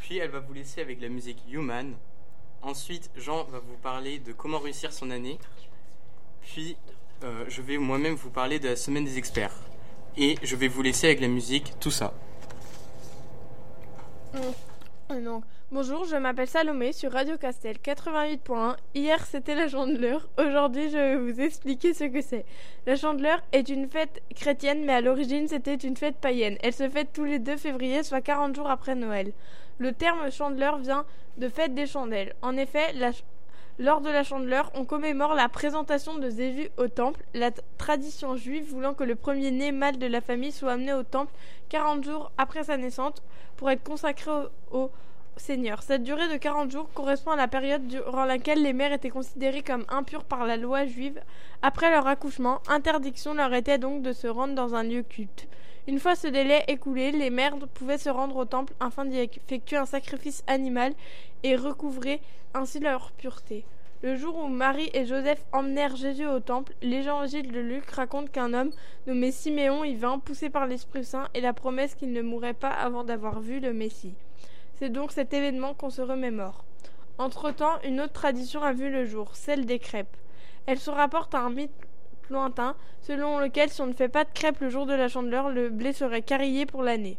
Puis 0.00 0.18
elle 0.18 0.30
va 0.30 0.40
vous 0.40 0.52
laisser 0.52 0.82
avec 0.82 1.00
la 1.00 1.08
musique 1.08 1.42
Human. 1.50 1.94
Ensuite, 2.62 3.10
Jean 3.16 3.44
va 3.44 3.58
vous 3.58 3.76
parler 3.82 4.18
de 4.18 4.32
comment 4.32 4.58
réussir 4.58 4.92
son 4.92 5.10
année. 5.10 5.38
Puis, 6.42 6.76
euh, 7.24 7.44
je 7.48 7.62
vais 7.62 7.78
moi-même 7.78 8.14
vous 8.14 8.30
parler 8.30 8.58
de 8.58 8.68
la 8.68 8.76
semaine 8.76 9.04
des 9.04 9.18
experts. 9.18 9.54
Et 10.16 10.36
je 10.42 10.54
vais 10.54 10.68
vous 10.68 10.82
laisser 10.82 11.06
avec 11.06 11.20
la 11.20 11.28
musique 11.28 11.72
Tout 11.80 11.90
ça. 11.90 12.12
Donc, 15.08 15.44
bonjour, 15.70 16.04
je 16.04 16.16
m'appelle 16.16 16.48
Salomé 16.48 16.92
sur 16.92 17.12
Radio 17.12 17.38
Castel 17.38 17.76
88.1. 17.76 18.74
Hier 18.96 19.24
c'était 19.24 19.54
la 19.54 19.68
Chandeleur. 19.68 20.28
Aujourd'hui 20.36 20.90
je 20.90 20.96
vais 20.96 21.16
vous 21.16 21.40
expliquer 21.40 21.94
ce 21.94 22.04
que 22.04 22.20
c'est. 22.20 22.44
La 22.86 22.96
Chandeleur 22.96 23.40
est 23.52 23.68
une 23.68 23.88
fête 23.88 24.20
chrétienne 24.34 24.84
mais 24.84 24.94
à 24.94 25.00
l'origine 25.00 25.46
c'était 25.46 25.76
une 25.76 25.96
fête 25.96 26.16
païenne. 26.16 26.58
Elle 26.60 26.72
se 26.72 26.88
fête 26.88 27.12
tous 27.12 27.24
les 27.24 27.38
2 27.38 27.56
février, 27.56 28.02
soit 28.02 28.20
40 28.20 28.56
jours 28.56 28.68
après 28.68 28.96
Noël. 28.96 29.32
Le 29.78 29.92
terme 29.92 30.28
Chandeleur 30.32 30.78
vient 30.78 31.04
de 31.38 31.48
fête 31.48 31.72
des 31.72 31.86
chandelles. 31.86 32.34
En 32.42 32.56
effet, 32.56 32.92
lors 33.78 34.00
de 34.00 34.10
la 34.10 34.24
Chandeleur, 34.24 34.72
on 34.74 34.84
commémore 34.84 35.34
la 35.34 35.48
présentation 35.48 36.18
de 36.18 36.30
Jésus 36.30 36.70
au 36.78 36.88
temple, 36.88 37.22
la 37.32 37.52
tradition 37.78 38.36
juive 38.36 38.70
voulant 38.70 38.94
que 38.94 39.04
le 39.04 39.14
premier-né 39.14 39.70
mâle 39.70 39.98
de 39.98 40.06
la 40.06 40.20
famille 40.20 40.50
soit 40.50 40.72
amené 40.72 40.94
au 40.94 41.04
temple 41.04 41.32
40 41.68 42.04
jours 42.04 42.32
après 42.38 42.64
sa 42.64 42.76
naissance 42.76 43.22
pour 43.56 43.70
être 43.70 43.82
consacré 43.82 44.30
au, 44.70 44.90
Seigneur. 45.38 45.82
Cette 45.82 46.02
durée 46.02 46.28
de 46.32 46.38
40 46.38 46.70
jours 46.70 46.88
correspond 46.94 47.32
à 47.32 47.36
la 47.36 47.46
période 47.46 47.86
durant 47.86 48.24
laquelle 48.24 48.62
les 48.62 48.72
mères 48.72 48.94
étaient 48.94 49.10
considérées 49.10 49.62
comme 49.62 49.84
impures 49.90 50.24
par 50.24 50.46
la 50.46 50.56
loi 50.56 50.86
juive. 50.86 51.20
Après 51.60 51.90
leur 51.90 52.06
accouchement, 52.06 52.62
interdiction 52.68 53.34
leur 53.34 53.52
était 53.52 53.76
donc 53.76 54.00
de 54.00 54.14
se 54.14 54.26
rendre 54.26 54.54
dans 54.54 54.74
un 54.74 54.82
lieu 54.82 55.02
culte. 55.02 55.46
Une 55.88 56.00
fois 56.00 56.16
ce 56.16 56.26
délai 56.26 56.64
écoulé, 56.68 57.12
les 57.12 57.28
mères 57.28 57.58
pouvaient 57.74 57.98
se 57.98 58.08
rendre 58.08 58.36
au 58.36 58.46
temple 58.46 58.72
afin 58.80 59.04
d'y 59.04 59.18
effectuer 59.18 59.76
un 59.76 59.84
sacrifice 59.84 60.42
animal 60.46 60.94
et 61.42 61.54
recouvrer 61.54 62.22
ainsi 62.54 62.80
leur 62.80 63.12
pureté. 63.12 63.66
Le 64.02 64.14
jour 64.14 64.36
où 64.36 64.48
Marie 64.48 64.90
et 64.92 65.06
Joseph 65.06 65.42
emmenèrent 65.52 65.96
Jésus 65.96 66.26
au 66.26 66.38
temple, 66.38 66.74
l'évangile 66.82 67.50
de 67.50 67.60
Luc 67.60 67.90
raconte 67.90 68.30
qu'un 68.30 68.52
homme 68.52 68.70
nommé 69.06 69.32
Siméon 69.32 69.84
y 69.84 69.94
vint, 69.94 70.18
poussé 70.18 70.50
par 70.50 70.66
l'Esprit 70.66 71.02
Saint 71.02 71.28
et 71.32 71.40
la 71.40 71.54
promesse 71.54 71.94
qu'il 71.94 72.12
ne 72.12 72.20
mourrait 72.20 72.52
pas 72.52 72.68
avant 72.68 73.04
d'avoir 73.04 73.40
vu 73.40 73.58
le 73.58 73.72
Messie. 73.72 74.14
C'est 74.74 74.90
donc 74.90 75.12
cet 75.12 75.32
événement 75.32 75.72
qu'on 75.72 75.88
se 75.88 76.02
remémore. 76.02 76.62
Entre-temps, 77.16 77.80
une 77.84 78.02
autre 78.02 78.12
tradition 78.12 78.62
a 78.62 78.74
vu 78.74 78.90
le 78.90 79.06
jour, 79.06 79.34
celle 79.34 79.64
des 79.64 79.78
crêpes. 79.78 80.16
Elle 80.66 80.78
se 80.78 80.90
rapporte 80.90 81.34
à 81.34 81.40
un 81.40 81.50
mythe 81.50 81.72
lointain, 82.28 82.76
selon 83.00 83.38
lequel 83.38 83.70
si 83.70 83.80
on 83.80 83.86
ne 83.86 83.94
fait 83.94 84.10
pas 84.10 84.24
de 84.24 84.32
crêpes 84.34 84.60
le 84.60 84.68
jour 84.68 84.84
de 84.84 84.92
la 84.92 85.08
chandeleur, 85.08 85.48
le 85.48 85.70
blé 85.70 85.94
serait 85.94 86.20
carillé 86.20 86.66
pour 86.66 86.82
l'année. 86.82 87.16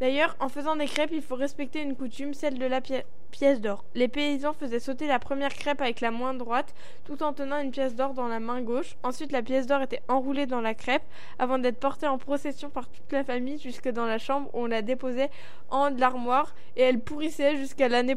D'ailleurs, 0.00 0.36
en 0.38 0.48
faisant 0.48 0.76
des 0.76 0.86
crêpes, 0.86 1.10
il 1.12 1.22
faut 1.22 1.34
respecter 1.34 1.82
une 1.82 1.96
coutume, 1.96 2.32
celle 2.32 2.58
de 2.58 2.66
la 2.66 2.80
pièce 2.80 3.60
d'or. 3.60 3.84
Les 3.94 4.06
paysans 4.06 4.52
faisaient 4.52 4.78
sauter 4.78 5.08
la 5.08 5.18
première 5.18 5.52
crêpe 5.52 5.80
avec 5.80 6.00
la 6.00 6.12
main 6.12 6.34
droite, 6.34 6.72
tout 7.04 7.22
en 7.22 7.32
tenant 7.32 7.58
une 7.58 7.72
pièce 7.72 7.96
d'or 7.96 8.14
dans 8.14 8.28
la 8.28 8.38
main 8.38 8.60
gauche. 8.62 8.96
Ensuite, 9.02 9.32
la 9.32 9.42
pièce 9.42 9.66
d'or 9.66 9.82
était 9.82 10.02
enroulée 10.06 10.46
dans 10.46 10.60
la 10.60 10.74
crêpe, 10.74 11.02
avant 11.40 11.58
d'être 11.58 11.80
portée 11.80 12.06
en 12.06 12.16
procession 12.16 12.70
par 12.70 12.88
toute 12.88 13.10
la 13.10 13.24
famille 13.24 13.58
jusque 13.58 13.88
dans 13.88 14.06
la 14.06 14.18
chambre 14.18 14.48
où 14.54 14.60
on 14.62 14.66
la 14.66 14.82
déposait 14.82 15.30
en 15.70 15.90
de 15.90 16.00
l'armoire, 16.00 16.54
et 16.76 16.82
elle 16.82 17.00
pourrissait 17.00 17.56
jusqu'à 17.56 17.88
l'année 17.88 18.14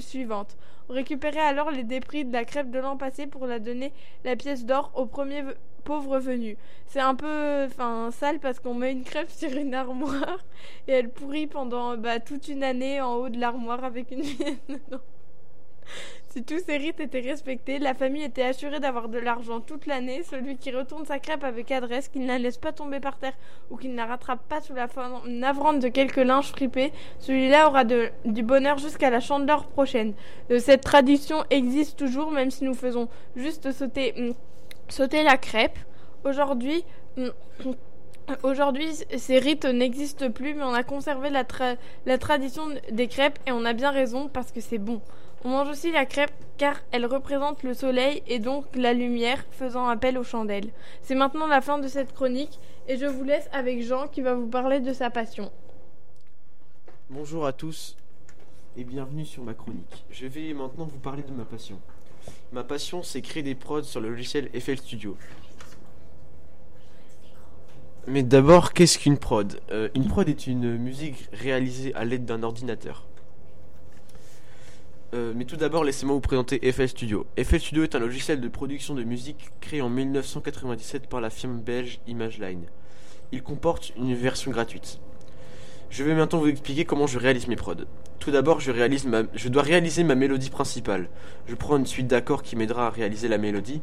suivante. 0.00 0.56
On 0.90 0.92
récupérait 0.92 1.38
alors 1.38 1.70
les 1.70 1.84
débris 1.84 2.24
de 2.24 2.32
la 2.32 2.44
crêpe 2.44 2.72
de 2.72 2.80
l'an 2.80 2.96
passé 2.96 3.28
pour 3.28 3.46
la 3.46 3.60
donner 3.60 3.92
la 4.24 4.34
pièce 4.34 4.64
d'or 4.64 4.90
au 4.96 5.06
premier 5.06 5.44
pauvre 5.84 6.18
venu. 6.18 6.56
C'est 6.86 6.98
un 6.98 7.14
peu 7.14 7.64
enfin 7.64 8.10
sale 8.10 8.40
parce 8.40 8.58
qu'on 8.58 8.74
met 8.74 8.90
une 8.90 9.04
crêpe 9.04 9.30
sur 9.30 9.52
une 9.52 9.72
armoire 9.72 10.44
et 10.88 10.92
elle 10.92 11.08
pourrit 11.08 11.46
pendant 11.46 11.96
bah, 11.96 12.18
toute 12.18 12.48
une 12.48 12.64
année 12.64 13.00
en 13.00 13.14
haut 13.14 13.28
de 13.28 13.38
l'armoire 13.38 13.84
avec 13.84 14.10
une 14.10 14.22
pièce 14.22 14.58
dedans. 14.68 15.00
Si 16.32 16.44
tous 16.44 16.60
ces 16.64 16.76
rites 16.76 17.00
étaient 17.00 17.18
respectés, 17.18 17.80
la 17.80 17.92
famille 17.92 18.22
était 18.22 18.44
assurée 18.44 18.78
d'avoir 18.78 19.08
de 19.08 19.18
l'argent 19.18 19.60
toute 19.60 19.86
l'année. 19.86 20.22
Celui 20.22 20.56
qui 20.56 20.70
retourne 20.70 21.04
sa 21.04 21.18
crêpe 21.18 21.42
avec 21.42 21.72
adresse, 21.72 22.06
qu'il 22.08 22.22
ne 22.22 22.28
la 22.28 22.38
laisse 22.38 22.56
pas 22.56 22.70
tomber 22.70 23.00
par 23.00 23.18
terre 23.18 23.32
ou 23.68 23.76
qu'il 23.76 23.90
ne 23.90 23.96
la 23.96 24.06
rattrape 24.06 24.46
pas 24.48 24.60
sous 24.60 24.72
la 24.72 24.86
forme 24.86 25.28
navrante 25.28 25.80
de 25.80 25.88
quelques 25.88 26.18
linges 26.18 26.52
fripés, 26.52 26.92
celui-là 27.18 27.66
aura 27.66 27.82
du 27.82 28.42
bonheur 28.44 28.78
jusqu'à 28.78 29.10
la 29.10 29.18
chandeleur 29.18 29.66
prochaine. 29.66 30.14
Euh, 30.52 30.60
cette 30.60 30.82
tradition 30.82 31.44
existe 31.50 31.98
toujours, 31.98 32.30
même 32.30 32.52
si 32.52 32.62
nous 32.62 32.74
faisons 32.74 33.08
juste 33.34 33.72
sauter 33.72 34.14
hum, 34.16 34.34
sauter 34.88 35.24
la 35.24 35.36
crêpe. 35.36 35.78
Aujourd'hui, 36.24 36.84
aujourd'hui, 38.44 38.88
ces 39.16 39.38
rites 39.40 39.64
n'existent 39.64 40.30
plus, 40.30 40.54
mais 40.54 40.62
on 40.62 40.74
a 40.74 40.84
conservé 40.84 41.28
la 41.30 42.18
tradition 42.18 42.62
des 42.90 43.08
crêpes 43.08 43.40
et 43.46 43.52
on 43.52 43.64
a 43.64 43.72
bien 43.72 43.90
raison 43.90 44.28
parce 44.28 44.52
que 44.52 44.60
c'est 44.60 44.78
bon. 44.78 45.00
On 45.42 45.48
mange 45.48 45.70
aussi 45.70 45.90
la 45.90 46.04
crêpe 46.04 46.32
car 46.58 46.76
elle 46.92 47.06
représente 47.06 47.62
le 47.62 47.72
soleil 47.72 48.22
et 48.26 48.38
donc 48.38 48.66
la 48.74 48.92
lumière, 48.92 49.42
faisant 49.52 49.88
appel 49.88 50.18
aux 50.18 50.24
chandelles. 50.24 50.68
C'est 51.00 51.14
maintenant 51.14 51.46
la 51.46 51.62
fin 51.62 51.78
de 51.78 51.88
cette 51.88 52.12
chronique 52.12 52.60
et 52.88 52.98
je 52.98 53.06
vous 53.06 53.24
laisse 53.24 53.48
avec 53.52 53.82
Jean 53.82 54.06
qui 54.06 54.20
va 54.20 54.34
vous 54.34 54.48
parler 54.48 54.80
de 54.80 54.92
sa 54.92 55.08
passion. 55.08 55.50
Bonjour 57.08 57.46
à 57.46 57.54
tous 57.54 57.96
et 58.76 58.84
bienvenue 58.84 59.24
sur 59.24 59.42
ma 59.42 59.54
chronique. 59.54 60.04
Je 60.10 60.26
vais 60.26 60.52
maintenant 60.52 60.84
vous 60.84 60.98
parler 60.98 61.22
de 61.22 61.32
ma 61.32 61.44
passion. 61.44 61.80
Ma 62.52 62.62
passion, 62.62 63.02
c'est 63.02 63.22
créer 63.22 63.42
des 63.42 63.54
prods 63.54 63.82
sur 63.82 64.02
le 64.02 64.10
logiciel 64.10 64.50
FL 64.60 64.76
Studio. 64.76 65.16
Mais 68.06 68.22
d'abord, 68.22 68.74
qu'est-ce 68.74 68.98
qu'une 68.98 69.16
prod? 69.16 69.58
Euh, 69.70 69.88
Une 69.94 70.06
prod 70.06 70.28
est 70.28 70.46
une 70.46 70.76
musique 70.76 71.28
réalisée 71.32 71.94
à 71.94 72.04
l'aide 72.04 72.26
d'un 72.26 72.42
ordinateur. 72.42 73.06
Euh, 75.12 75.32
mais 75.34 75.44
tout 75.44 75.56
d'abord, 75.56 75.82
laissez-moi 75.82 76.14
vous 76.14 76.20
présenter 76.20 76.60
FL 76.70 76.88
Studio. 76.88 77.26
FL 77.36 77.58
Studio 77.58 77.82
est 77.82 77.96
un 77.96 77.98
logiciel 77.98 78.40
de 78.40 78.48
production 78.48 78.94
de 78.94 79.02
musique 79.02 79.50
créé 79.60 79.82
en 79.82 79.88
1997 79.88 81.08
par 81.08 81.20
la 81.20 81.30
firme 81.30 81.58
belge 81.58 81.98
ImageLine. 82.06 82.66
Il 83.32 83.42
comporte 83.42 83.92
une 83.96 84.14
version 84.14 84.52
gratuite. 84.52 85.00
Je 85.90 86.04
vais 86.04 86.14
maintenant 86.14 86.38
vous 86.38 86.46
expliquer 86.46 86.84
comment 86.84 87.08
je 87.08 87.18
réalise 87.18 87.48
mes 87.48 87.56
prods. 87.56 87.74
Tout 88.20 88.30
d'abord, 88.30 88.60
je, 88.60 88.70
réalise 88.70 89.04
ma... 89.04 89.22
je 89.34 89.48
dois 89.48 89.62
réaliser 89.62 90.04
ma 90.04 90.14
mélodie 90.14 90.50
principale. 90.50 91.08
Je 91.48 91.56
prends 91.56 91.76
une 91.76 91.86
suite 91.86 92.06
d'accords 92.06 92.44
qui 92.44 92.54
m'aidera 92.54 92.86
à 92.86 92.90
réaliser 92.90 93.26
la 93.26 93.38
mélodie. 93.38 93.80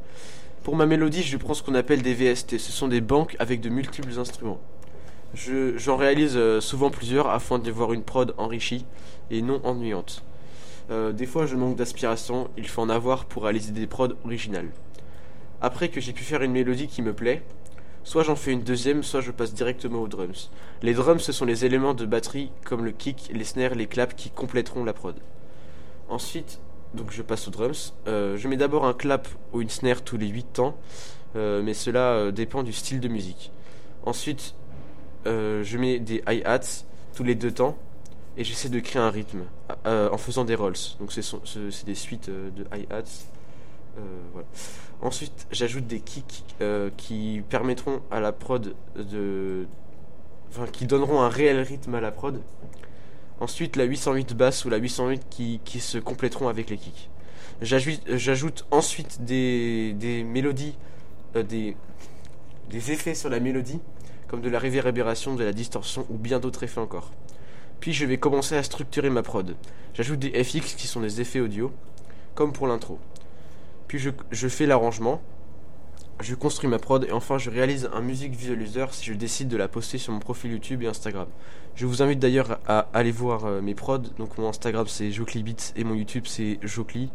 Pour 0.63 0.77
ma 0.77 0.85
mélodie, 0.85 1.23
je 1.23 1.35
prends 1.35 1.53
ce 1.53 1.61
qu'on 1.61 1.75
appelle 1.75 2.03
des 2.03 2.13
VST. 2.13 2.57
Ce 2.57 2.71
sont 2.71 2.87
des 2.87 3.01
banques 3.01 3.35
avec 3.39 3.59
de 3.59 3.67
multiples 3.67 4.17
instruments. 4.17 4.61
J'en 5.33 5.97
réalise 5.97 6.37
euh, 6.37 6.61
souvent 6.61 6.89
plusieurs 6.89 7.27
afin 7.27 7.59
de 7.59 7.69
voir 7.69 7.91
une 7.91 8.03
prod 8.03 8.33
enrichie 8.37 8.85
et 9.29 9.41
non 9.41 9.59
ennuyante. 9.65 10.23
Euh, 10.89 11.11
des 11.11 11.25
fois, 11.25 11.45
je 11.45 11.55
manque 11.55 11.75
d'aspiration, 11.75 12.49
il 12.57 12.67
faut 12.67 12.81
en 12.81 12.89
avoir 12.89 13.25
pour 13.25 13.43
réaliser 13.43 13.71
des 13.71 13.87
prods 13.87 14.13
originales. 14.23 14.69
Après 15.61 15.89
que 15.89 15.99
j'ai 15.99 16.13
pu 16.13 16.23
faire 16.23 16.41
une 16.41 16.51
mélodie 16.51 16.87
qui 16.87 17.01
me 17.01 17.13
plaît, 17.13 17.43
Soit 18.07 18.23
j'en 18.23 18.37
fais 18.37 18.53
une 18.53 18.63
deuxième, 18.63 19.03
soit 19.03 19.19
je 19.19 19.31
passe 19.31 19.53
directement 19.53 19.99
aux 19.99 20.07
drums. 20.07 20.49
Les 20.81 20.93
drums, 20.93 21.21
ce 21.21 21.33
sont 21.33 21.43
les 21.43 21.65
éléments 21.65 21.93
de 21.93 22.05
batterie 22.05 22.51
comme 22.63 22.85
le 22.85 22.91
kick, 22.91 23.29
les 23.33 23.43
snares, 23.43 23.75
les 23.75 23.85
claps 23.85 24.15
qui 24.15 24.29
compléteront 24.29 24.85
la 24.85 24.93
prod. 24.93 25.17
Ensuite, 26.07 26.61
donc 26.93 27.11
je 27.11 27.21
passe 27.21 27.49
aux 27.49 27.51
drums. 27.51 27.93
Euh, 28.07 28.37
je 28.37 28.47
mets 28.47 28.55
d'abord 28.55 28.85
un 28.85 28.93
clap 28.93 29.27
ou 29.51 29.59
une 29.59 29.67
snare 29.67 30.03
tous 30.03 30.15
les 30.15 30.27
8 30.27 30.53
temps, 30.53 30.77
euh, 31.35 31.61
mais 31.61 31.73
cela 31.73 32.31
dépend 32.31 32.63
du 32.63 32.71
style 32.71 33.01
de 33.01 33.09
musique. 33.09 33.51
Ensuite, 34.05 34.55
je 35.25 35.77
mets 35.77 35.99
des 35.99 36.23
hi-hats 36.29 36.85
tous 37.13 37.25
les 37.25 37.35
2 37.35 37.51
temps 37.51 37.77
et 38.37 38.43
j'essaie 38.43 38.69
de 38.69 38.79
créer 38.79 39.01
un 39.01 39.09
rythme 39.09 39.43
en 39.85 40.17
faisant 40.17 40.45
des 40.45 40.55
rolls. 40.55 40.75
Donc 40.99 41.11
c'est 41.11 41.85
des 41.85 41.95
suites 41.95 42.29
de 42.29 42.65
hi-hats. 42.73 43.27
Ensuite, 45.01 45.45
j'ajoute 45.51 45.85
des 45.85 45.99
kicks 45.99 46.43
euh, 46.61 46.89
qui 46.97 47.43
permettront 47.49 48.01
à 48.09 48.19
la 48.19 48.31
prod 48.31 48.73
de. 48.95 49.67
Enfin, 50.49 50.65
qui 50.65 50.87
donneront 50.87 51.21
un 51.21 51.29
réel 51.29 51.59
rythme 51.59 51.93
à 51.95 52.01
la 52.01 52.11
prod. 52.11 52.41
Ensuite, 53.39 53.75
la 53.75 53.83
808 53.83 54.33
basse 54.35 54.65
ou 54.65 54.69
la 54.69 54.77
808 54.77 55.27
qui, 55.29 55.79
se 55.79 55.99
compléteront 55.99 56.47
avec 56.47 56.71
les 56.71 56.77
kicks. 56.77 57.09
J'ajoute 57.61 58.65
ensuite 58.71 59.23
des, 59.23 60.23
mélodies, 60.25 60.75
euh, 61.35 61.43
des, 61.43 61.75
des 62.71 62.91
effets 62.91 63.13
sur 63.13 63.29
la 63.29 63.39
mélodie, 63.39 63.79
comme 64.27 64.41
de 64.41 64.49
la 64.49 64.57
réverbération, 64.57 65.35
de 65.35 65.43
la 65.43 65.53
distorsion 65.53 66.07
ou 66.09 66.17
bien 66.17 66.39
d'autres 66.39 66.63
effets 66.63 66.81
encore. 66.81 67.11
Puis 67.79 67.93
je 67.93 68.05
vais 68.05 68.17
commencer 68.17 68.55
à 68.55 68.63
structurer 68.63 69.09
ma 69.09 69.23
prod. 69.23 69.55
J'ajoute 69.93 70.19
des 70.19 70.43
FX 70.43 70.75
qui 70.75 70.87
sont 70.87 71.01
des 71.01 71.21
effets 71.21 71.39
audio, 71.39 71.71
comme 72.35 72.53
pour 72.53 72.67
l'intro. 72.67 72.99
Puis 73.87 73.99
je, 73.99 74.47
fais 74.47 74.65
l'arrangement, 74.65 75.21
je 76.19 76.35
construis 76.35 76.69
ma 76.69 76.77
prod 76.77 77.05
et 77.05 77.11
enfin 77.11 77.37
je 77.37 77.49
réalise 77.49 77.89
un 77.93 78.01
music 78.01 78.35
visualizer 78.35 78.93
si 78.93 79.05
je 79.05 79.13
décide 79.13 79.47
de 79.47 79.57
la 79.57 79.67
poster 79.67 79.97
sur 79.97 80.11
mon 80.11 80.19
profil 80.19 80.51
YouTube 80.51 80.83
et 80.83 80.87
Instagram. 80.87 81.27
Je 81.75 81.85
vous 81.85 82.01
invite 82.01 82.19
d'ailleurs 82.19 82.59
à 82.67 82.89
aller 82.93 83.11
voir 83.11 83.45
euh, 83.45 83.61
mes 83.61 83.75
prods. 83.75 83.99
Donc 84.17 84.37
mon 84.37 84.49
Instagram 84.49 84.87
c'est 84.87 85.11
JocliBeats 85.11 85.73
et 85.75 85.83
mon 85.83 85.95
YouTube 85.95 86.25
c'est 86.27 86.59
Jocli. 86.63 87.09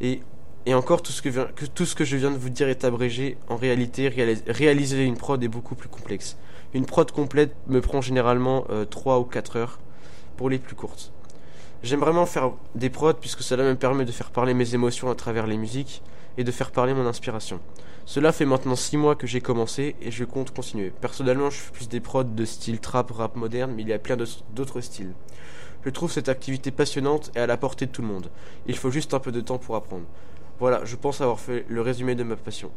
Et, 0.00 0.22
et 0.66 0.74
encore 0.74 1.02
tout 1.02 1.12
ce, 1.12 1.20
que, 1.20 1.66
tout 1.66 1.84
ce 1.84 1.94
que 1.96 2.04
je 2.04 2.16
viens 2.16 2.30
de 2.30 2.36
vous 2.36 2.50
dire 2.50 2.68
est 2.68 2.84
abrégé. 2.84 3.36
En 3.48 3.56
réalité, 3.56 4.08
réaliser 4.46 5.04
une 5.04 5.16
prod 5.16 5.42
est 5.42 5.48
beaucoup 5.48 5.74
plus 5.74 5.88
complexe. 5.88 6.36
Une 6.74 6.86
prod 6.86 7.10
complète 7.10 7.54
me 7.66 7.80
prend 7.80 8.00
généralement 8.00 8.64
3 8.90 9.14
euh, 9.14 9.20
ou 9.20 9.24
4 9.24 9.56
heures 9.56 9.78
pour 10.36 10.48
les 10.48 10.58
plus 10.58 10.74
courtes. 10.74 11.12
J'aime 11.82 12.00
vraiment 12.00 12.24
faire 12.24 12.52
des 12.74 12.88
prods 12.88 13.14
puisque 13.14 13.42
cela 13.42 13.64
me 13.64 13.74
permet 13.74 14.04
de 14.04 14.12
faire 14.12 14.30
parler 14.30 14.54
mes 14.54 14.74
émotions 14.74 15.10
à 15.10 15.14
travers 15.14 15.46
les 15.46 15.58
musiques 15.58 16.02
et 16.38 16.44
de 16.44 16.50
faire 16.50 16.70
parler 16.70 16.94
mon 16.94 17.06
inspiration. 17.06 17.60
Cela 18.06 18.32
fait 18.32 18.46
maintenant 18.46 18.74
6 18.74 18.96
mois 18.96 19.16
que 19.16 19.26
j'ai 19.26 19.40
commencé 19.40 19.96
et 20.00 20.10
je 20.10 20.24
compte 20.24 20.54
continuer. 20.54 20.92
Personnellement, 21.00 21.50
je 21.50 21.58
fais 21.58 21.72
plus 21.72 21.88
des 21.88 22.00
prods 22.00 22.24
de 22.24 22.44
style 22.44 22.80
trap, 22.80 23.10
rap 23.10 23.36
moderne, 23.36 23.72
mais 23.76 23.82
il 23.82 23.88
y 23.88 23.92
a 23.92 23.98
plein 23.98 24.16
d'autres 24.16 24.80
styles. 24.80 25.12
Je 25.84 25.90
trouve 25.90 26.10
cette 26.10 26.28
activité 26.28 26.70
passionnante 26.70 27.30
et 27.34 27.40
à 27.40 27.46
la 27.46 27.56
portée 27.56 27.86
de 27.86 27.90
tout 27.90 28.02
le 28.02 28.08
monde. 28.08 28.30
Il 28.66 28.76
faut 28.76 28.90
juste 28.90 29.12
un 29.12 29.18
peu 29.18 29.32
de 29.32 29.40
temps 29.40 29.58
pour 29.58 29.76
apprendre. 29.76 30.04
Voilà, 30.58 30.84
je 30.84 30.96
pense 30.96 31.20
avoir 31.20 31.40
fait 31.40 31.66
le 31.68 31.80
résumé 31.80 32.14
de 32.14 32.22
ma 32.22 32.36
passion. 32.36 32.70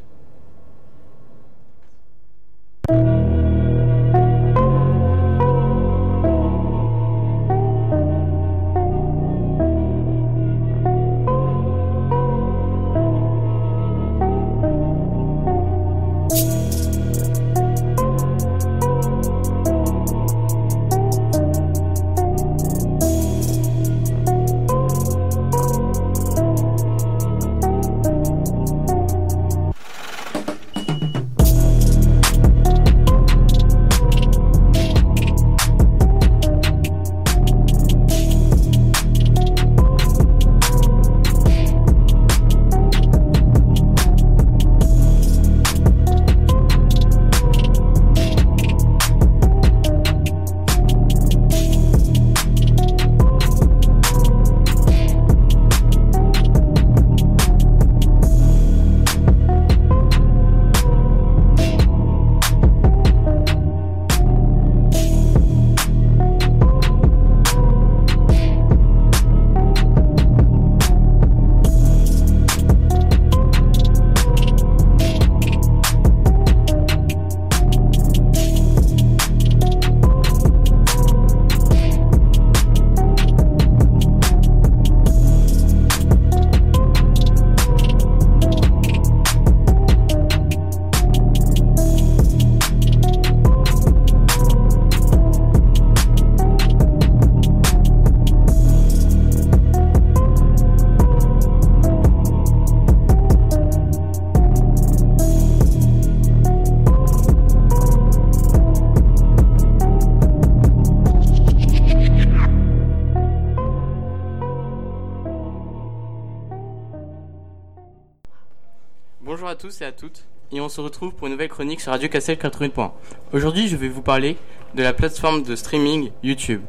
Se 120.75 120.81
retrouve 120.81 121.13
pour 121.13 121.27
une 121.27 121.33
nouvelle 121.33 121.47
chronique 121.47 121.79
sur 121.79 121.93
Radio 121.93 122.09
Cassel 122.09 122.35
80.1. 122.35 122.91
Aujourd'hui, 123.31 123.69
je 123.69 123.77
vais 123.77 123.87
vous 123.87 124.01
parler 124.01 124.35
de 124.73 124.83
la 124.83 124.91
plateforme 124.91 125.41
de 125.41 125.55
streaming 125.55 126.11
YouTube. 126.21 126.63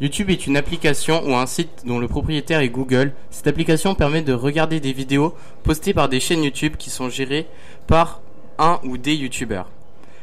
YouTube 0.00 0.30
est 0.30 0.48
une 0.48 0.56
application 0.56 1.22
ou 1.24 1.36
un 1.36 1.46
site 1.46 1.84
dont 1.86 2.00
le 2.00 2.08
propriétaire 2.08 2.58
est 2.58 2.70
Google. 2.70 3.12
Cette 3.30 3.46
application 3.46 3.94
permet 3.94 4.22
de 4.22 4.32
regarder 4.32 4.80
des 4.80 4.92
vidéos 4.92 5.36
postées 5.62 5.94
par 5.94 6.08
des 6.08 6.18
chaînes 6.18 6.42
YouTube 6.42 6.74
qui 6.76 6.90
sont 6.90 7.08
gérées 7.08 7.46
par 7.86 8.20
un 8.58 8.80
ou 8.82 8.98
des 8.98 9.14
YouTubeurs. 9.14 9.70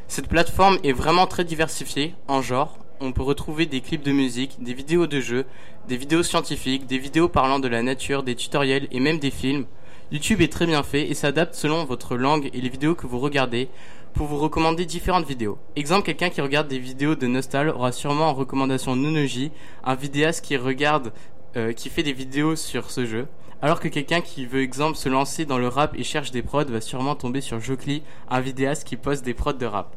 Cette 0.10 0.28
plateforme 0.28 0.78
est 0.84 0.92
vraiment 0.92 1.26
très 1.26 1.46
diversifiée 1.46 2.16
en 2.28 2.42
genre. 2.42 2.78
On 3.00 3.14
peut 3.14 3.24
retrouver 3.24 3.68
des 3.68 3.80
clips 3.80 4.04
de 4.04 4.12
musique, 4.12 4.62
des 4.62 4.74
vidéos 4.74 5.08
de 5.08 5.22
jeux, 5.22 5.46
des 5.88 5.96
vidéos 5.96 6.24
scientifiques, 6.24 6.88
des 6.88 6.98
vidéos 6.98 7.30
parlant 7.30 7.60
de 7.60 7.70
la 7.70 7.84
nature, 7.84 8.24
des 8.24 8.36
tutoriels 8.36 8.90
et 8.92 9.00
même 9.00 9.20
des 9.20 9.32
films. 9.32 9.66
YouTube 10.12 10.42
est 10.42 10.52
très 10.52 10.66
bien 10.66 10.82
fait 10.82 11.08
et 11.08 11.14
s'adapte 11.14 11.54
selon 11.54 11.86
votre 11.86 12.18
langue 12.18 12.50
et 12.52 12.62
les 12.62 12.70
vidéos 12.70 12.96
que 12.96 13.06
vous 13.06 13.20
regardez 13.20 13.70
pour 14.14 14.26
vous 14.26 14.38
recommander 14.38 14.86
différentes 14.86 15.28
vidéos. 15.28 15.60
Exemple, 15.76 16.04
quelqu'un 16.04 16.32
qui 16.32 16.42
regarde 16.42 16.68
des 16.68 16.80
vidéos 16.80 17.14
de 17.14 17.28
Nostal 17.28 17.70
aura 17.70 17.92
sûrement 17.92 18.30
en 18.30 18.34
recommandation 18.34 18.96
Nunoji, 18.96 19.52
un 19.84 19.94
vidéaste 19.94 20.44
qui 20.44 20.58
regarde, 20.58 21.14
euh, 21.56 21.74
qui 21.74 21.90
fait 21.90 22.02
des 22.02 22.14
vidéos 22.14 22.56
sur 22.56 22.90
ce 22.90 23.06
jeu. 23.06 23.28
Alors 23.62 23.80
que 23.80 23.88
quelqu'un 23.88 24.22
qui 24.22 24.48
veut, 24.48 24.62
exemple, 24.62 24.98
se 24.98 25.10
lancer 25.10 25.46
dans 25.46 25.60
le 25.60 25.68
rap 25.68 25.94
et 25.96 26.04
cherche 26.04 26.32
des 26.32 26.42
prods 26.42 26.66
va 26.66 26.82
sûrement 26.82 27.14
tomber 27.14 27.42
sur 27.42 27.60
Jokli, 27.60 28.02
un 28.30 28.40
vidéaste 28.40 28.88
qui 28.88 28.96
poste 28.96 29.24
des 29.24 29.36
prods 29.36 29.54
de 29.54 29.66
rap. 29.68 29.96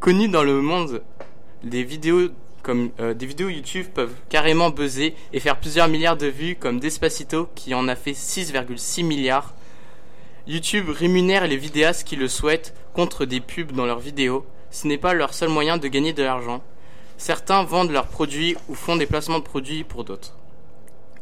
Connu 0.00 0.26
dans 0.28 0.42
le 0.42 0.60
monde 0.60 1.02
des 1.62 1.84
vidéos 1.84 2.30
comme 2.66 2.90
euh, 2.98 3.14
des 3.14 3.26
vidéos 3.26 3.48
YouTube 3.48 3.86
peuvent 3.94 4.16
carrément 4.28 4.70
buzzer 4.70 5.14
et 5.32 5.38
faire 5.38 5.60
plusieurs 5.60 5.86
milliards 5.86 6.16
de 6.16 6.26
vues 6.26 6.56
comme 6.56 6.80
Despacito 6.80 7.48
qui 7.54 7.74
en 7.74 7.86
a 7.86 7.94
fait 7.94 8.10
6,6 8.10 9.04
milliards. 9.04 9.54
YouTube 10.48 10.88
rémunère 10.88 11.46
les 11.46 11.56
vidéastes 11.56 12.02
qui 12.02 12.16
le 12.16 12.26
souhaitent 12.26 12.74
contre 12.92 13.24
des 13.24 13.40
pubs 13.40 13.70
dans 13.70 13.86
leurs 13.86 14.00
vidéos. 14.00 14.44
Ce 14.72 14.88
n'est 14.88 14.98
pas 14.98 15.14
leur 15.14 15.32
seul 15.32 15.48
moyen 15.48 15.78
de 15.78 15.86
gagner 15.86 16.12
de 16.12 16.24
l'argent. 16.24 16.60
Certains 17.18 17.62
vendent 17.62 17.92
leurs 17.92 18.08
produits 18.08 18.56
ou 18.68 18.74
font 18.74 18.96
des 18.96 19.06
placements 19.06 19.38
de 19.38 19.44
produits 19.44 19.84
pour 19.84 20.02
d'autres. 20.02 20.36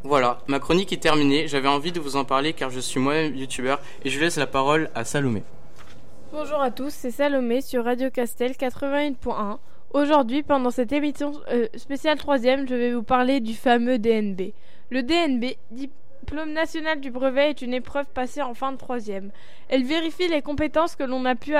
Voilà, 0.03 0.39
ma 0.47 0.59
chronique 0.59 0.93
est 0.93 0.97
terminée. 0.97 1.47
J'avais 1.47 1.67
envie 1.67 1.91
de 1.91 1.99
vous 1.99 2.15
en 2.15 2.25
parler 2.25 2.53
car 2.53 2.71
je 2.71 2.79
suis 2.79 2.99
moi-même 2.99 3.35
youtubeur 3.35 3.79
et 4.03 4.09
je 4.09 4.19
laisse 4.19 4.37
la 4.37 4.47
parole 4.47 4.89
à 4.95 5.03
Salomé. 5.03 5.43
Bonjour 6.31 6.59
à 6.59 6.71
tous, 6.71 6.91
c'est 6.91 7.11
Salomé 7.11 7.61
sur 7.61 7.85
Radio 7.85 8.09
Castel 8.09 8.53
88.1. 8.53 9.59
Aujourd'hui, 9.95 10.43
pendant 10.43 10.71
cette 10.71 10.91
émission 10.91 11.31
euh, 11.49 11.69
spéciale 11.77 12.17
troisième, 12.17 12.67
je 12.67 12.75
vais 12.75 12.91
vous 12.91 13.01
parler 13.01 13.39
du 13.39 13.53
fameux 13.53 13.97
DNB. 13.97 14.51
Le 14.89 15.03
DNB, 15.03 15.55
Diplôme 15.71 16.51
national 16.51 16.99
du 16.99 17.11
brevet, 17.11 17.51
est 17.51 17.61
une 17.61 17.73
épreuve 17.73 18.05
passée 18.07 18.41
en 18.41 18.53
fin 18.53 18.73
de 18.73 18.77
troisième. 18.77 19.31
Elle 19.69 19.85
vérifie 19.85 20.27
les 20.27 20.41
compétences 20.41 20.97
que 20.97 21.03
l'on 21.03 21.23
a 21.23 21.35
pu, 21.35 21.53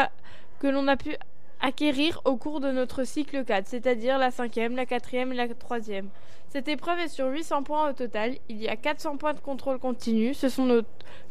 que 0.60 0.68
l'on 0.68 0.90
a 0.90 0.98
pu 0.98 1.16
acquérir 1.62 2.20
au 2.26 2.36
cours 2.36 2.60
de 2.60 2.72
notre 2.72 3.06
cycle 3.06 3.46
4, 3.46 3.68
c'est-à-dire 3.68 4.18
la 4.18 4.32
cinquième, 4.32 4.76
la 4.76 4.86
quatrième 4.86 5.32
et 5.32 5.36
la 5.36 5.48
troisième. 5.48 6.10
Cette 6.56 6.70
épreuve 6.70 7.00
est 7.00 7.10
sur 7.10 7.28
800 7.28 7.64
points 7.64 7.90
au 7.90 7.92
total. 7.92 8.36
Il 8.48 8.64
y 8.64 8.70
a 8.70 8.78
400 8.78 9.18
points 9.18 9.34
de 9.34 9.42
contrôle 9.42 9.78
continu. 9.78 10.34
Ce 10.34 10.48
sont 10.48 10.64
nos 10.64 10.84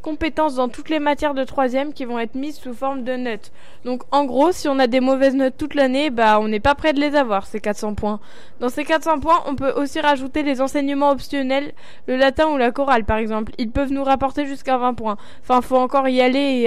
compétences 0.02 0.56
dans 0.56 0.68
toutes 0.68 0.90
les 0.90 0.98
matières 0.98 1.32
de 1.32 1.44
troisième 1.44 1.94
qui 1.94 2.04
vont 2.04 2.18
être 2.18 2.34
mises 2.34 2.58
sous 2.58 2.74
forme 2.74 3.04
de 3.04 3.16
notes. 3.16 3.50
Donc 3.86 4.02
en 4.10 4.26
gros, 4.26 4.52
si 4.52 4.68
on 4.68 4.78
a 4.78 4.86
des 4.86 5.00
mauvaises 5.00 5.34
notes 5.34 5.54
toute 5.56 5.74
l'année, 5.76 6.10
bah 6.10 6.38
on 6.40 6.48
n'est 6.48 6.60
pas 6.60 6.74
prêt 6.74 6.92
de 6.92 7.00
les 7.00 7.16
avoir, 7.16 7.46
ces 7.46 7.58
400 7.58 7.94
points. 7.94 8.20
Dans 8.60 8.68
ces 8.68 8.84
400 8.84 9.20
points, 9.20 9.42
on 9.46 9.56
peut 9.56 9.72
aussi 9.72 9.98
rajouter 9.98 10.42
les 10.42 10.60
enseignements 10.60 11.12
optionnels, 11.12 11.72
le 12.06 12.16
latin 12.16 12.48
ou 12.48 12.58
la 12.58 12.70
chorale 12.70 13.06
par 13.06 13.16
exemple. 13.16 13.52
Ils 13.56 13.70
peuvent 13.70 13.92
nous 13.92 14.04
rapporter 14.04 14.44
jusqu'à 14.44 14.76
20 14.76 14.92
points. 14.92 15.16
Enfin, 15.40 15.62
faut 15.62 15.78
encore 15.78 16.06
y 16.06 16.20
aller 16.20 16.66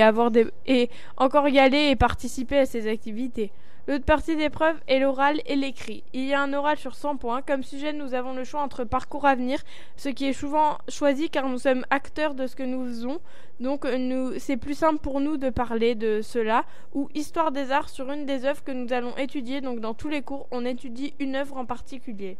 et 0.66 0.90
encore 1.18 1.48
y 1.48 1.60
aller 1.60 1.90
et 1.92 1.96
participer 1.96 2.58
à 2.58 2.66
ces 2.66 2.90
activités. 2.90 3.52
L'autre 3.88 4.04
partie 4.04 4.36
d'épreuve 4.36 4.76
est 4.90 5.00
l'oral 5.00 5.40
et 5.46 5.56
l'écrit. 5.56 6.04
Il 6.12 6.26
y 6.26 6.34
a 6.34 6.42
un 6.42 6.52
oral 6.52 6.78
sur 6.78 6.94
100 6.94 7.16
points. 7.16 7.42
Comme 7.42 7.64
sujet, 7.64 7.94
nous 7.94 8.14
avons 8.14 8.34
le 8.34 8.44
choix 8.44 8.62
entre 8.62 8.84
parcours 8.84 9.26
à 9.26 9.34
venir, 9.34 9.62
ce 9.96 10.10
qui 10.10 10.26
est 10.28 10.34
souvent 10.34 10.78
choisi 10.90 11.30
car 11.30 11.48
nous 11.48 11.58
sommes 11.58 11.86
acteurs 11.90 12.34
de 12.34 12.48
ce 12.48 12.58
que 12.58 12.64
nous 12.64 12.86
faisons. 12.86 13.22
Donc 13.62 13.86
nous, 13.86 14.38
c'est 14.40 14.58
plus 14.58 14.74
simple 14.74 15.00
pour 15.00 15.22
nous 15.22 15.38
de 15.38 15.50
parler 15.50 15.96
de 15.96 16.22
cela. 16.22 16.66
Ou 16.94 17.08
histoire 17.16 17.54
des 17.54 17.72
arts 17.72 17.88
sur 17.88 18.12
une 18.12 18.26
des 18.26 18.44
œuvres 18.44 18.62
que 18.62 18.74
nous 18.74 18.92
allons 18.92 19.16
étudier. 19.16 19.62
Donc 19.62 19.80
dans 19.80 19.94
tous 19.94 20.10
les 20.10 20.22
cours, 20.22 20.48
on 20.52 20.66
étudie 20.66 21.14
une 21.20 21.38
œuvre 21.38 21.56
en 21.56 21.66
particulier. 21.66 22.38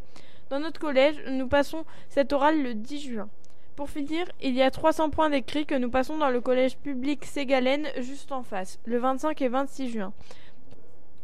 Dans 0.50 0.60
notre 0.60 0.82
collège, 0.82 1.16
nous 1.30 1.48
passons 1.48 1.86
cet 2.10 2.34
oral 2.34 2.62
le 2.62 2.74
10 2.74 3.00
juin. 3.00 3.30
Pour 3.78 3.90
finir, 3.92 4.26
il 4.42 4.56
y 4.56 4.64
a 4.64 4.72
300 4.72 5.12
points 5.12 5.30
d'écrit 5.30 5.66
que 5.68 5.76
nous 5.76 5.92
passons 5.92 6.18
dans 6.18 6.32
le 6.32 6.42
collège 6.42 6.78
public 6.78 7.24
Ségalène 7.24 7.88
juste 8.00 8.32
en 8.32 8.42
face, 8.42 8.80
le 8.86 8.98
25 8.98 9.40
et 9.44 9.48
26 9.50 9.90
juin. 9.92 10.14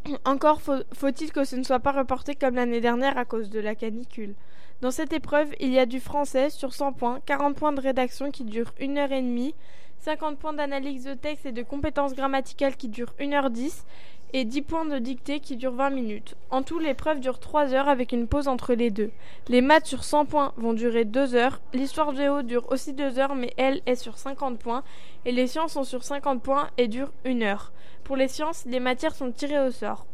Encore 0.26 0.62
faut-il 0.62 1.32
que 1.32 1.44
ce 1.44 1.56
ne 1.56 1.64
soit 1.64 1.80
pas 1.80 1.92
reporté 1.92 2.36
comme 2.36 2.56
l'année 2.56 2.82
dernière 2.82 3.18
à 3.18 3.26
cause 3.26 3.50
de 3.50 3.60
la 3.60 3.76
canicule. 3.76 4.36
Dans 4.82 4.92
cette 4.92 5.14
épreuve, 5.14 5.50
il 5.60 5.70
y 5.70 5.80
a 5.80 5.86
du 5.86 6.00
français 6.00 6.50
sur 6.50 6.74
100 6.74 6.94
points, 6.94 7.20
40 7.26 7.56
points 7.56 7.72
de 7.72 7.80
rédaction 7.80 8.32
qui 8.32 8.44
durent 8.44 8.74
1 8.82 8.98
heure 8.98 9.12
et 9.14 9.22
demie, 9.22 9.56
50 10.00 10.38
points 10.38 10.54
d'analyse 10.54 11.06
de 11.06 11.14
texte 11.14 11.46
et 11.46 11.54
de 11.54 11.64
compétences 11.64 12.14
grammaticales 12.14 12.76
qui 12.76 12.90
durent 12.90 13.14
1 13.22 13.32
heure 13.32 13.50
10 13.50 13.86
et 14.34 14.44
10 14.44 14.62
points 14.64 14.86
de 14.86 14.98
dictée 15.00 15.40
qui 15.40 15.56
durent 15.56 15.76
20 15.76 15.92
minutes. 15.92 16.36
En 16.50 16.64
tout, 16.64 16.80
l'épreuve 16.80 17.22
dure 17.22 17.40
3 17.40 17.74
heures 17.74 17.88
avec 17.88 18.12
une 18.12 18.28
pause 18.28 18.50
entre 18.50 18.74
les 18.74 18.90
deux. 18.90 19.12
Les 19.48 19.62
maths 19.62 19.86
sur 19.86 20.04
100 20.04 20.26
points 20.26 20.54
vont 20.58 20.74
durer 20.74 21.06
2 21.06 21.36
heures, 21.36 21.62
l'histoire 21.74 22.14
géo 22.14 22.42
dure 22.42 22.70
aussi 22.70 22.92
2 22.92 23.20
heures 23.20 23.36
mais 23.36 23.54
elle 23.56 23.82
est 23.86 23.96
sur 23.96 24.18
50 24.18 24.60
points 24.60 24.84
et 25.24 25.32
les 25.32 25.48
sciences 25.48 25.74
sont 25.74 25.86
sur 25.86 26.04
50 26.04 26.42
points 26.42 26.70
et 26.78 26.90
durent 26.90 27.14
1 27.26 27.42
heure. 27.44 27.72
Pour 28.04 28.16
les 28.16 28.28
sciences, 28.28 28.66
les 28.66 28.80
matières 28.80 29.16
sont 29.16 29.32
tirées 29.32 29.60
au 29.60 29.72
sort. 29.72 30.06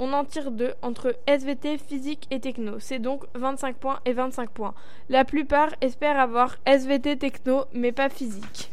On 0.00 0.12
en 0.12 0.24
tire 0.24 0.50
deux 0.50 0.74
entre 0.82 1.16
SVT, 1.26 1.78
physique 1.78 2.26
et 2.30 2.40
techno. 2.40 2.78
C'est 2.78 2.98
donc 2.98 3.24
25 3.34 3.76
points 3.76 4.00
et 4.04 4.12
25 4.12 4.50
points. 4.50 4.74
La 5.08 5.24
plupart 5.24 5.70
espèrent 5.80 6.20
avoir 6.20 6.56
SVT 6.66 7.16
techno, 7.16 7.64
mais 7.72 7.92
pas 7.92 8.08
physique. 8.08 8.70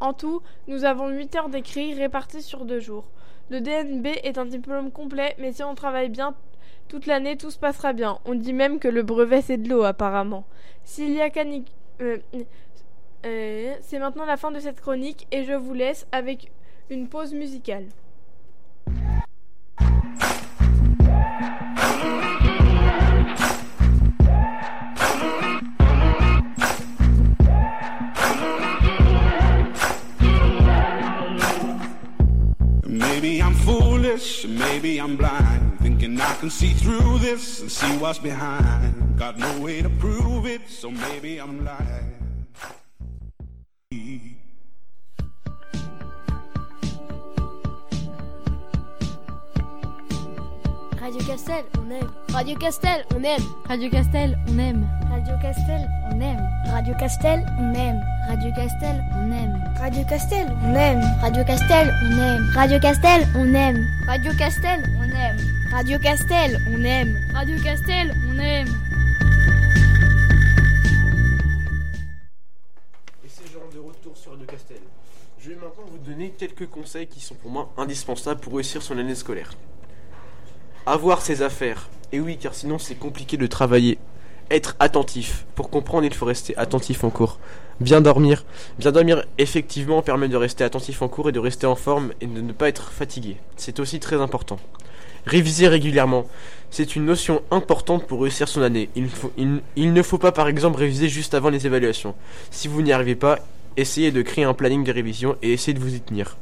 En 0.00 0.14
tout, 0.14 0.42
nous 0.66 0.84
avons 0.84 1.08
8 1.08 1.36
heures 1.36 1.48
d'écrit 1.48 1.94
réparties 1.94 2.42
sur 2.42 2.64
deux 2.64 2.80
jours. 2.80 3.04
Le 3.50 3.60
DNB 3.60 4.06
est 4.24 4.38
un 4.38 4.46
diplôme 4.46 4.90
complet, 4.90 5.34
mais 5.38 5.52
si 5.52 5.62
on 5.62 5.74
travaille 5.74 6.08
bien 6.08 6.34
toute 6.88 7.06
l'année, 7.06 7.36
tout 7.36 7.50
se 7.50 7.58
passera 7.58 7.92
bien. 7.92 8.18
On 8.24 8.34
dit 8.34 8.52
même 8.52 8.78
que 8.78 8.88
le 8.88 9.02
brevet 9.02 9.42
c'est 9.42 9.58
de 9.58 9.68
l'eau 9.68 9.84
apparemment. 9.84 10.44
S'il 10.84 11.12
y 11.12 11.20
a 11.20 11.30
canic... 11.30 11.70
Euh, 12.00 12.18
euh, 13.24 13.74
c'est 13.80 13.98
maintenant 13.98 14.24
la 14.24 14.36
fin 14.36 14.50
de 14.50 14.60
cette 14.60 14.80
chronique 14.80 15.26
et 15.32 15.44
je 15.44 15.52
vous 15.52 15.74
laisse 15.74 16.06
avec 16.12 16.50
une 16.90 17.08
pause 17.08 17.32
musicale. 17.32 17.86
Maybe 32.86 33.40
I'm 33.42 33.54
foolish, 33.54 34.46
maybe 34.46 35.00
I'm 35.00 35.16
blind, 35.16 35.80
thinking 35.80 36.20
I 36.20 36.34
can 36.34 36.50
see 36.50 36.72
through 36.72 37.18
this 37.18 37.60
and 37.60 37.70
see 37.70 37.96
what's 37.98 38.18
behind. 38.18 39.18
Got 39.18 39.38
no 39.38 39.60
way 39.60 39.82
to 39.82 39.88
prove 39.88 40.46
it, 40.46 40.68
so 40.68 40.90
maybe 40.90 41.38
I'm 41.38 41.64
lying. 41.64 42.16
Radio 51.06 51.22
Castel, 51.24 51.64
on 51.78 51.88
aime. 51.92 52.10
Radio 52.30 52.56
Castel, 52.58 53.06
on 53.14 53.22
aime. 53.22 53.46
Radio 53.68 53.88
Castel, 53.88 54.36
on 54.48 54.58
aime. 54.58 54.84
Radio 55.08 55.38
Castel, 55.40 55.86
on 56.10 56.20
aime. 56.20 56.40
Radio 56.66 56.94
Castel, 56.98 57.46
on 57.60 57.74
aime. 57.76 58.02
Radio 58.28 58.50
Castel, 58.56 59.00
on 59.14 59.30
aime. 59.30 59.52
Radio 59.78 60.04
Castel, 60.04 60.50
on 60.64 60.74
aime. 60.74 61.00
Radio 61.14 61.44
Castel, 61.54 61.94
on 62.02 62.18
aime. 62.18 62.42
Radio 62.56 62.80
Castel, 62.80 63.22
on 63.36 63.54
aime. 63.54 63.86
Radio 64.10 64.32
Castel, 64.34 64.82
on 64.98 65.14
aime. 65.14 65.38
Radio 65.70 65.98
Castel, 66.00 66.58
on 66.74 66.84
aime. 66.84 67.16
Radio 67.34 67.62
Castel, 67.62 68.12
on 68.28 68.38
aime. 68.40 68.68
Et 73.24 73.28
c'est 73.28 73.52
genre 73.52 73.68
de 73.72 73.78
retour 73.78 74.16
sur 74.16 74.32
Radio 74.32 74.46
Castel. 74.46 74.78
Je 75.38 75.50
vais 75.50 75.54
maintenant 75.54 75.84
vous 75.88 75.98
donner 75.98 76.30
quelques 76.30 76.66
conseils 76.66 77.06
qui 77.06 77.20
sont 77.20 77.36
pour 77.36 77.52
moi 77.52 77.72
indispensables 77.76 78.40
pour 78.40 78.54
réussir 78.54 78.82
son 78.82 78.98
année 78.98 79.14
scolaire. 79.14 79.52
Avoir 80.86 81.20
ses 81.20 81.42
affaires. 81.42 81.88
Et 82.12 82.20
oui, 82.20 82.38
car 82.38 82.54
sinon 82.54 82.78
c'est 82.78 82.94
compliqué 82.94 83.36
de 83.36 83.46
travailler. 83.46 83.98
Être 84.50 84.76
attentif. 84.78 85.44
Pour 85.54 85.70
comprendre, 85.70 86.06
il 86.06 86.14
faut 86.14 86.26
rester 86.26 86.56
attentif 86.56 87.04
en 87.04 87.10
cours. 87.10 87.38
Bien 87.80 88.00
dormir. 88.00 88.44
Bien 88.78 88.92
dormir, 88.92 89.24
effectivement, 89.38 90.00
permet 90.02 90.28
de 90.28 90.36
rester 90.36 90.64
attentif 90.64 91.02
en 91.02 91.08
cours 91.08 91.28
et 91.28 91.32
de 91.32 91.40
rester 91.40 91.66
en 91.66 91.74
forme 91.74 92.12
et 92.20 92.26
de 92.26 92.40
ne 92.40 92.52
pas 92.52 92.68
être 92.68 92.90
fatigué. 92.92 93.36
C'est 93.56 93.80
aussi 93.80 94.00
très 94.00 94.20
important. 94.20 94.58
Réviser 95.26 95.66
régulièrement. 95.66 96.26
C'est 96.70 96.94
une 96.94 97.04
notion 97.04 97.42
importante 97.50 98.06
pour 98.06 98.22
réussir 98.22 98.46
son 98.46 98.62
année. 98.62 98.88
Il, 98.94 99.08
il 99.74 99.92
ne 99.92 100.02
faut 100.02 100.18
pas, 100.18 100.30
par 100.32 100.46
exemple, 100.46 100.78
réviser 100.78 101.08
juste 101.08 101.34
avant 101.34 101.50
les 101.50 101.66
évaluations. 101.66 102.14
Si 102.52 102.68
vous 102.68 102.82
n'y 102.82 102.92
arrivez 102.92 103.16
pas, 103.16 103.40
Essayez 103.78 104.10
de 104.10 104.22
créer 104.22 104.44
un 104.44 104.54
planning 104.54 104.84
de 104.84 104.92
révision 104.92 105.36
et 105.42 105.52
essayez 105.52 105.74
de 105.74 105.82
vous 105.82 105.94
y 105.94 106.00
tenir. 106.00 106.38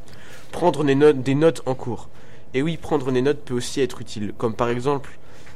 Prendre 0.52 0.85
des 0.85 0.94
notes, 0.94 1.20
des 1.20 1.35
notes 1.35 1.62
en 1.66 1.74
cours. 1.74 2.09
Et 2.54 2.62
oui, 2.62 2.76
prendre 2.76 3.10
des 3.10 3.20
notes 3.20 3.40
peut 3.44 3.54
aussi 3.54 3.80
être 3.80 4.00
utile, 4.00 4.32
comme 4.38 4.54
par 4.54 4.68
exemple, 4.68 5.10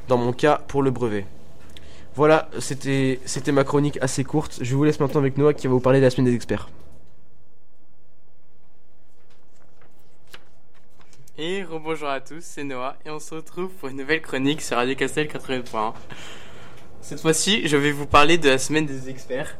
dans 0.09 0.17
mon 0.17 0.33
cas, 0.33 0.61
pour 0.67 0.83
le 0.83 0.91
brevet. 0.91 1.25
Voilà, 2.15 2.49
c'était 2.59 3.17
ma 3.53 3.63
chronique 3.63 3.97
assez 4.01 4.25
courte. 4.25 4.59
Je 4.61 4.75
vous 4.75 4.83
laisse 4.83 4.99
maintenant 4.99 5.21
avec 5.21 5.37
Noah 5.37 5.53
qui 5.53 5.67
va 5.67 5.73
vous 5.73 5.79
parler 5.79 5.99
de 5.99 6.03
la 6.03 6.09
semaine 6.09 6.25
des 6.25 6.35
experts. 6.35 6.69
Et 11.37 11.63
rebonjour 11.63 12.09
à 12.09 12.19
tous, 12.19 12.41
c'est 12.41 12.65
Noah 12.65 12.97
et 13.05 13.09
on 13.09 13.19
se 13.19 13.33
retrouve 13.33 13.69
pour 13.69 13.87
une 13.87 13.95
nouvelle 13.95 14.21
chronique 14.21 14.61
sur 14.61 14.75
Radio 14.75 14.93
Castel 14.95 15.27
80.1. 15.27 15.93
Cette 16.99 17.21
fois-ci, 17.21 17.65
je 17.65 17.77
vais 17.77 17.93
vous 17.93 18.07
parler 18.07 18.37
de 18.37 18.49
la 18.49 18.57
semaine 18.57 18.85
des 18.85 19.09
experts 19.09 19.55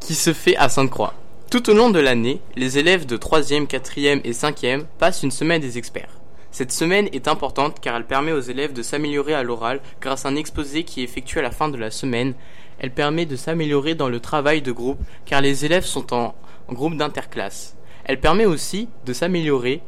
qui 0.00 0.16
se 0.16 0.32
fait 0.32 0.56
à 0.56 0.68
Sainte-Croix. 0.68 1.14
Tout 1.48 1.70
au 1.70 1.74
long 1.74 1.90
de 1.90 2.00
l'année, 2.00 2.40
les 2.56 2.78
élèves 2.78 3.06
de 3.06 3.16
3e, 3.16 3.68
4e 3.68 4.22
et 4.24 4.32
5e 4.32 4.86
passent 4.98 5.22
une 5.22 5.30
semaine 5.30 5.60
des 5.60 5.78
experts. 5.78 6.19
Cette 6.52 6.72
semaine 6.72 7.08
est 7.12 7.28
importante 7.28 7.78
car 7.80 7.96
elle 7.96 8.06
permet 8.06 8.32
aux 8.32 8.40
élèves 8.40 8.72
de 8.72 8.82
s'améliorer 8.82 9.34
à 9.34 9.42
l'oral 9.42 9.80
grâce 10.00 10.26
à 10.26 10.30
un 10.30 10.36
exposé 10.36 10.84
qui 10.84 11.00
est 11.00 11.04
effectué 11.04 11.40
à 11.40 11.44
la 11.44 11.50
fin 11.50 11.68
de 11.68 11.76
la 11.76 11.90
semaine. 11.90 12.34
Elle 12.80 12.90
permet 12.90 13.26
de 13.26 13.36
s'améliorer 13.36 13.94
dans 13.94 14.08
le 14.08 14.20
travail 14.20 14.62
de 14.62 14.72
groupe 14.72 14.98
car 15.26 15.40
les 15.40 15.64
élèves 15.64 15.84
sont 15.84 16.12
en, 16.12 16.34
groupe 16.68 16.96
d'interclasse. 16.96 17.76
Elle 18.04 18.20
permet 18.20 18.46
aussi 18.46 18.88
de 19.06 19.12
s'améliorer 19.12 19.80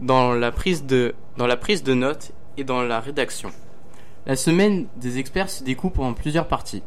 dans 0.00 0.32
la 0.34 0.52
prise 0.52 0.84
de 0.84 1.14
notes 1.94 2.32
et 2.56 2.64
dans 2.64 2.82
la 2.82 3.00
rédaction. 3.00 3.50
La 4.26 4.36
semaine 4.36 4.86
des 4.96 5.18
experts 5.18 5.50
se 5.50 5.64
découpe 5.64 5.98
en 5.98 6.12
plusieurs 6.12 6.48
parties. 6.48 6.82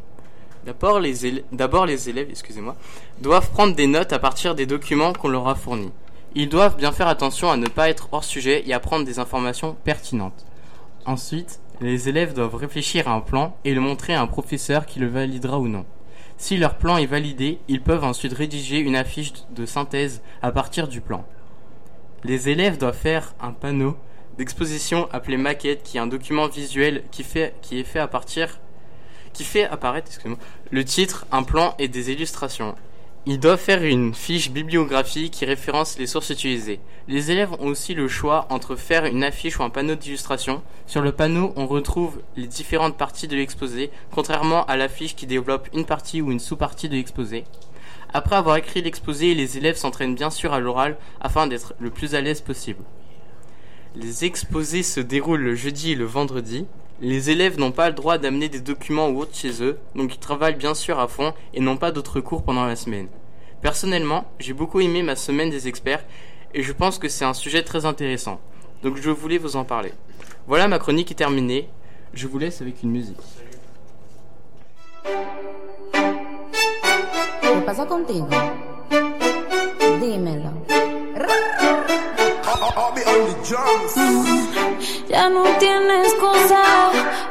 D'abord 0.66 1.00
les, 1.00 1.26
éle- 1.26 1.44
d'abord 1.52 1.86
les 1.86 2.10
élèves, 2.10 2.28
excusez-moi, 2.30 2.76
doivent 3.22 3.50
prendre 3.52 3.76
des 3.76 3.88
notes 3.88 4.12
à 4.12 4.20
partir 4.20 4.56
des 4.56 4.66
documents 4.66 5.14
qu'on 5.14 5.30
leur 5.30 5.48
a 5.48 5.56
fournis. 5.56 5.92
Ils 6.36 6.50
doivent 6.50 6.78
bien 6.78 6.92
faire 6.92 7.08
attention 7.08 7.50
à 7.50 7.58
ne 7.58 7.68
pas 7.68 7.90
être 7.90 8.10
hors 8.12 8.24
sujet 8.24 8.64
et 8.68 8.74
à 8.74 8.80
prendre 8.80 9.06
des 9.06 9.20
informations 9.20 9.76
pertinentes. 9.84 10.46
Ensuite, 11.06 11.60
les 11.82 12.08
élèves 12.08 12.34
doivent 12.34 12.56
réfléchir 12.56 13.08
à 13.08 13.14
un 13.14 13.22
plan 13.22 13.58
et 13.66 13.74
le 13.74 13.82
montrer 13.82 14.14
à 14.14 14.22
un 14.22 14.28
professeur 14.28 14.86
qui 14.86 15.00
le 15.00 15.08
validera 15.08 15.60
ou 15.60 15.68
non. 15.68 15.86
Si 16.38 16.58
leur 16.58 16.78
plan 16.78 16.98
est 16.98 17.06
validé, 17.06 17.60
ils 17.68 17.82
peuvent 17.82 18.04
ensuite 18.04 18.34
rédiger 18.34 18.80
une 18.80 18.96
affiche 18.96 19.34
de 19.52 19.66
synthèse 19.66 20.22
à 20.42 20.52
partir 20.52 20.88
du 20.88 21.02
plan. 21.02 21.26
Les 22.24 22.50
élèves 22.50 22.78
doivent 22.78 22.96
faire 22.96 23.34
un 23.42 23.52
panneau 23.52 23.98
d'exposition 24.38 25.10
appelé 25.12 25.36
maquette 25.38 25.84
qui 25.84 25.98
est 25.98 26.02
un 26.02 26.08
document 26.08 26.48
visuel 26.48 27.04
qui, 27.12 27.24
fait, 27.24 27.56
qui 27.62 27.80
est 27.80 27.84
fait 27.84 28.00
à 28.00 28.08
partir 28.08 28.60
qui 29.34 29.44
fait 29.44 29.66
apparaître 29.66 30.12
le 30.72 30.86
titre, 30.86 31.26
un 31.32 31.44
plan 31.44 31.76
et 31.80 31.88
des 31.88 32.12
illustrations. 32.12 32.76
Ils 33.26 33.40
doivent 33.40 33.60
faire 33.60 33.84
une 33.84 34.14
fiche 34.14 34.50
bibliographie 34.50 35.30
qui 35.30 35.44
référence 35.44 36.00
les 36.00 36.08
sources 36.08 36.30
utilisées. 36.30 36.80
Les 37.10 37.32
élèves 37.32 37.52
ont 37.60 37.68
aussi 37.68 37.94
le 37.94 38.08
choix 38.08 38.48
entre 38.50 38.78
faire 38.78 39.04
une 39.04 39.26
affiche 39.26 39.60
ou 39.60 39.64
un 39.64 39.70
panneau 39.70 39.96
d'illustration. 39.96 40.64
Sur 40.88 41.02
le 41.02 41.12
panneau, 41.12 41.52
on 41.58 41.68
retrouve 41.68 42.22
les 42.38 42.48
différentes 42.48 42.98
parties 42.98 43.28
de 43.28 43.36
l'exposé, 43.36 43.92
contrairement 44.10 44.66
à 44.68 44.78
l'affiche 44.78 45.18
qui 45.18 45.28
développe 45.28 45.68
une 45.74 45.86
partie 45.86 46.22
ou 46.22 46.32
une 46.32 46.40
sous-partie 46.40 46.88
de 46.88 46.96
l'exposé. 46.96 47.44
Après 48.14 48.38
avoir 48.38 48.56
écrit 48.56 48.82
l'exposé, 48.82 49.36
les 49.36 49.58
élèves 49.58 49.76
s'entraînent 49.76 50.16
bien 50.16 50.30
sûr 50.30 50.54
à 50.54 50.62
l'oral 50.62 50.98
afin 51.20 51.46
d'être 51.46 51.74
le 51.80 51.90
plus 51.90 52.16
à 52.16 52.22
l'aise 52.22 52.42
possible. 52.42 52.84
Les 53.96 54.24
exposés 54.24 54.82
se 54.82 55.02
déroulent 55.02 55.42
le 55.42 55.56
jeudi 55.56 55.92
et 55.92 55.96
le 55.96 56.06
vendredi. 56.06 56.68
Les 57.02 57.30
élèves 57.30 57.58
n'ont 57.58 57.72
pas 57.72 57.88
le 57.88 57.96
droit 57.96 58.18
d'amener 58.18 58.50
des 58.50 58.60
documents 58.60 59.08
ou 59.08 59.22
autres 59.22 59.34
chez 59.36 59.64
eux, 59.64 59.80
donc 59.96 60.16
ils 60.16 60.20
travaillent 60.20 60.58
bien 60.58 60.74
sûr 60.74 61.00
à 61.00 61.08
fond 61.08 61.34
et 61.54 61.62
n'ont 61.62 61.78
pas 61.78 61.92
d'autres 61.92 62.20
cours 62.20 62.44
pendant 62.44 62.66
la 62.66 62.76
semaine. 62.76 63.08
Personnellement, 63.62 64.26
j'ai 64.38 64.52
beaucoup 64.52 64.82
aimé 64.82 65.02
ma 65.02 65.16
semaine 65.16 65.50
des 65.50 65.70
experts 65.70 66.04
et 66.54 66.62
je 66.62 66.74
pense 66.74 67.00
que 67.00 67.08
c'est 67.08 67.24
un 67.24 67.34
sujet 67.34 67.64
très 67.64 67.86
intéressant. 67.86 68.42
Donc 68.84 68.98
je 68.98 69.10
voulais 69.12 69.38
vous 69.38 69.56
en 69.56 69.64
parler. 69.64 69.94
Voilà, 70.46 70.68
ma 70.68 70.78
chronique 70.78 71.10
est 71.10 71.16
terminée. 71.16 71.70
Je 72.14 72.28
vous 72.28 72.38
laisse 72.38 72.62
avec 72.62 72.84
une 72.84 72.92
musique. 72.92 73.16
Ya 85.08 85.30
no 85.30 85.44
tienes 85.60 86.14
cosa. 86.16 86.62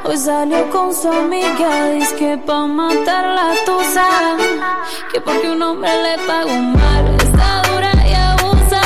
Hoy 0.03 0.17
salió 0.17 0.69
con 0.69 0.93
su 0.93 1.07
amiga. 1.09 1.91
Dice 1.91 2.15
que 2.15 2.37
pa' 2.37 2.65
matar 2.67 3.25
la 3.25 3.53
tusa. 3.65 4.07
Que 5.11 5.19
porque 5.21 5.49
un 5.49 5.61
hombre 5.61 5.91
le 6.03 6.17
pagó 6.25 6.55
mal. 6.57 7.15
Está 7.15 7.61
dura 7.69 7.91
y 8.07 8.13
abusa. 8.13 8.81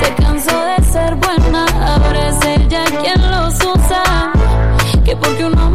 Se 0.00 0.22
cansó 0.22 0.56
de 0.64 0.84
ser 0.84 1.14
buena. 1.16 1.66
Ahora 1.94 2.28
es 2.28 2.44
ella 2.44 2.84
quien 3.02 3.30
los 3.30 3.54
usa. 3.54 4.32
Que 5.04 5.16
porque 5.16 5.44
un 5.44 5.58
hombre 5.58 5.65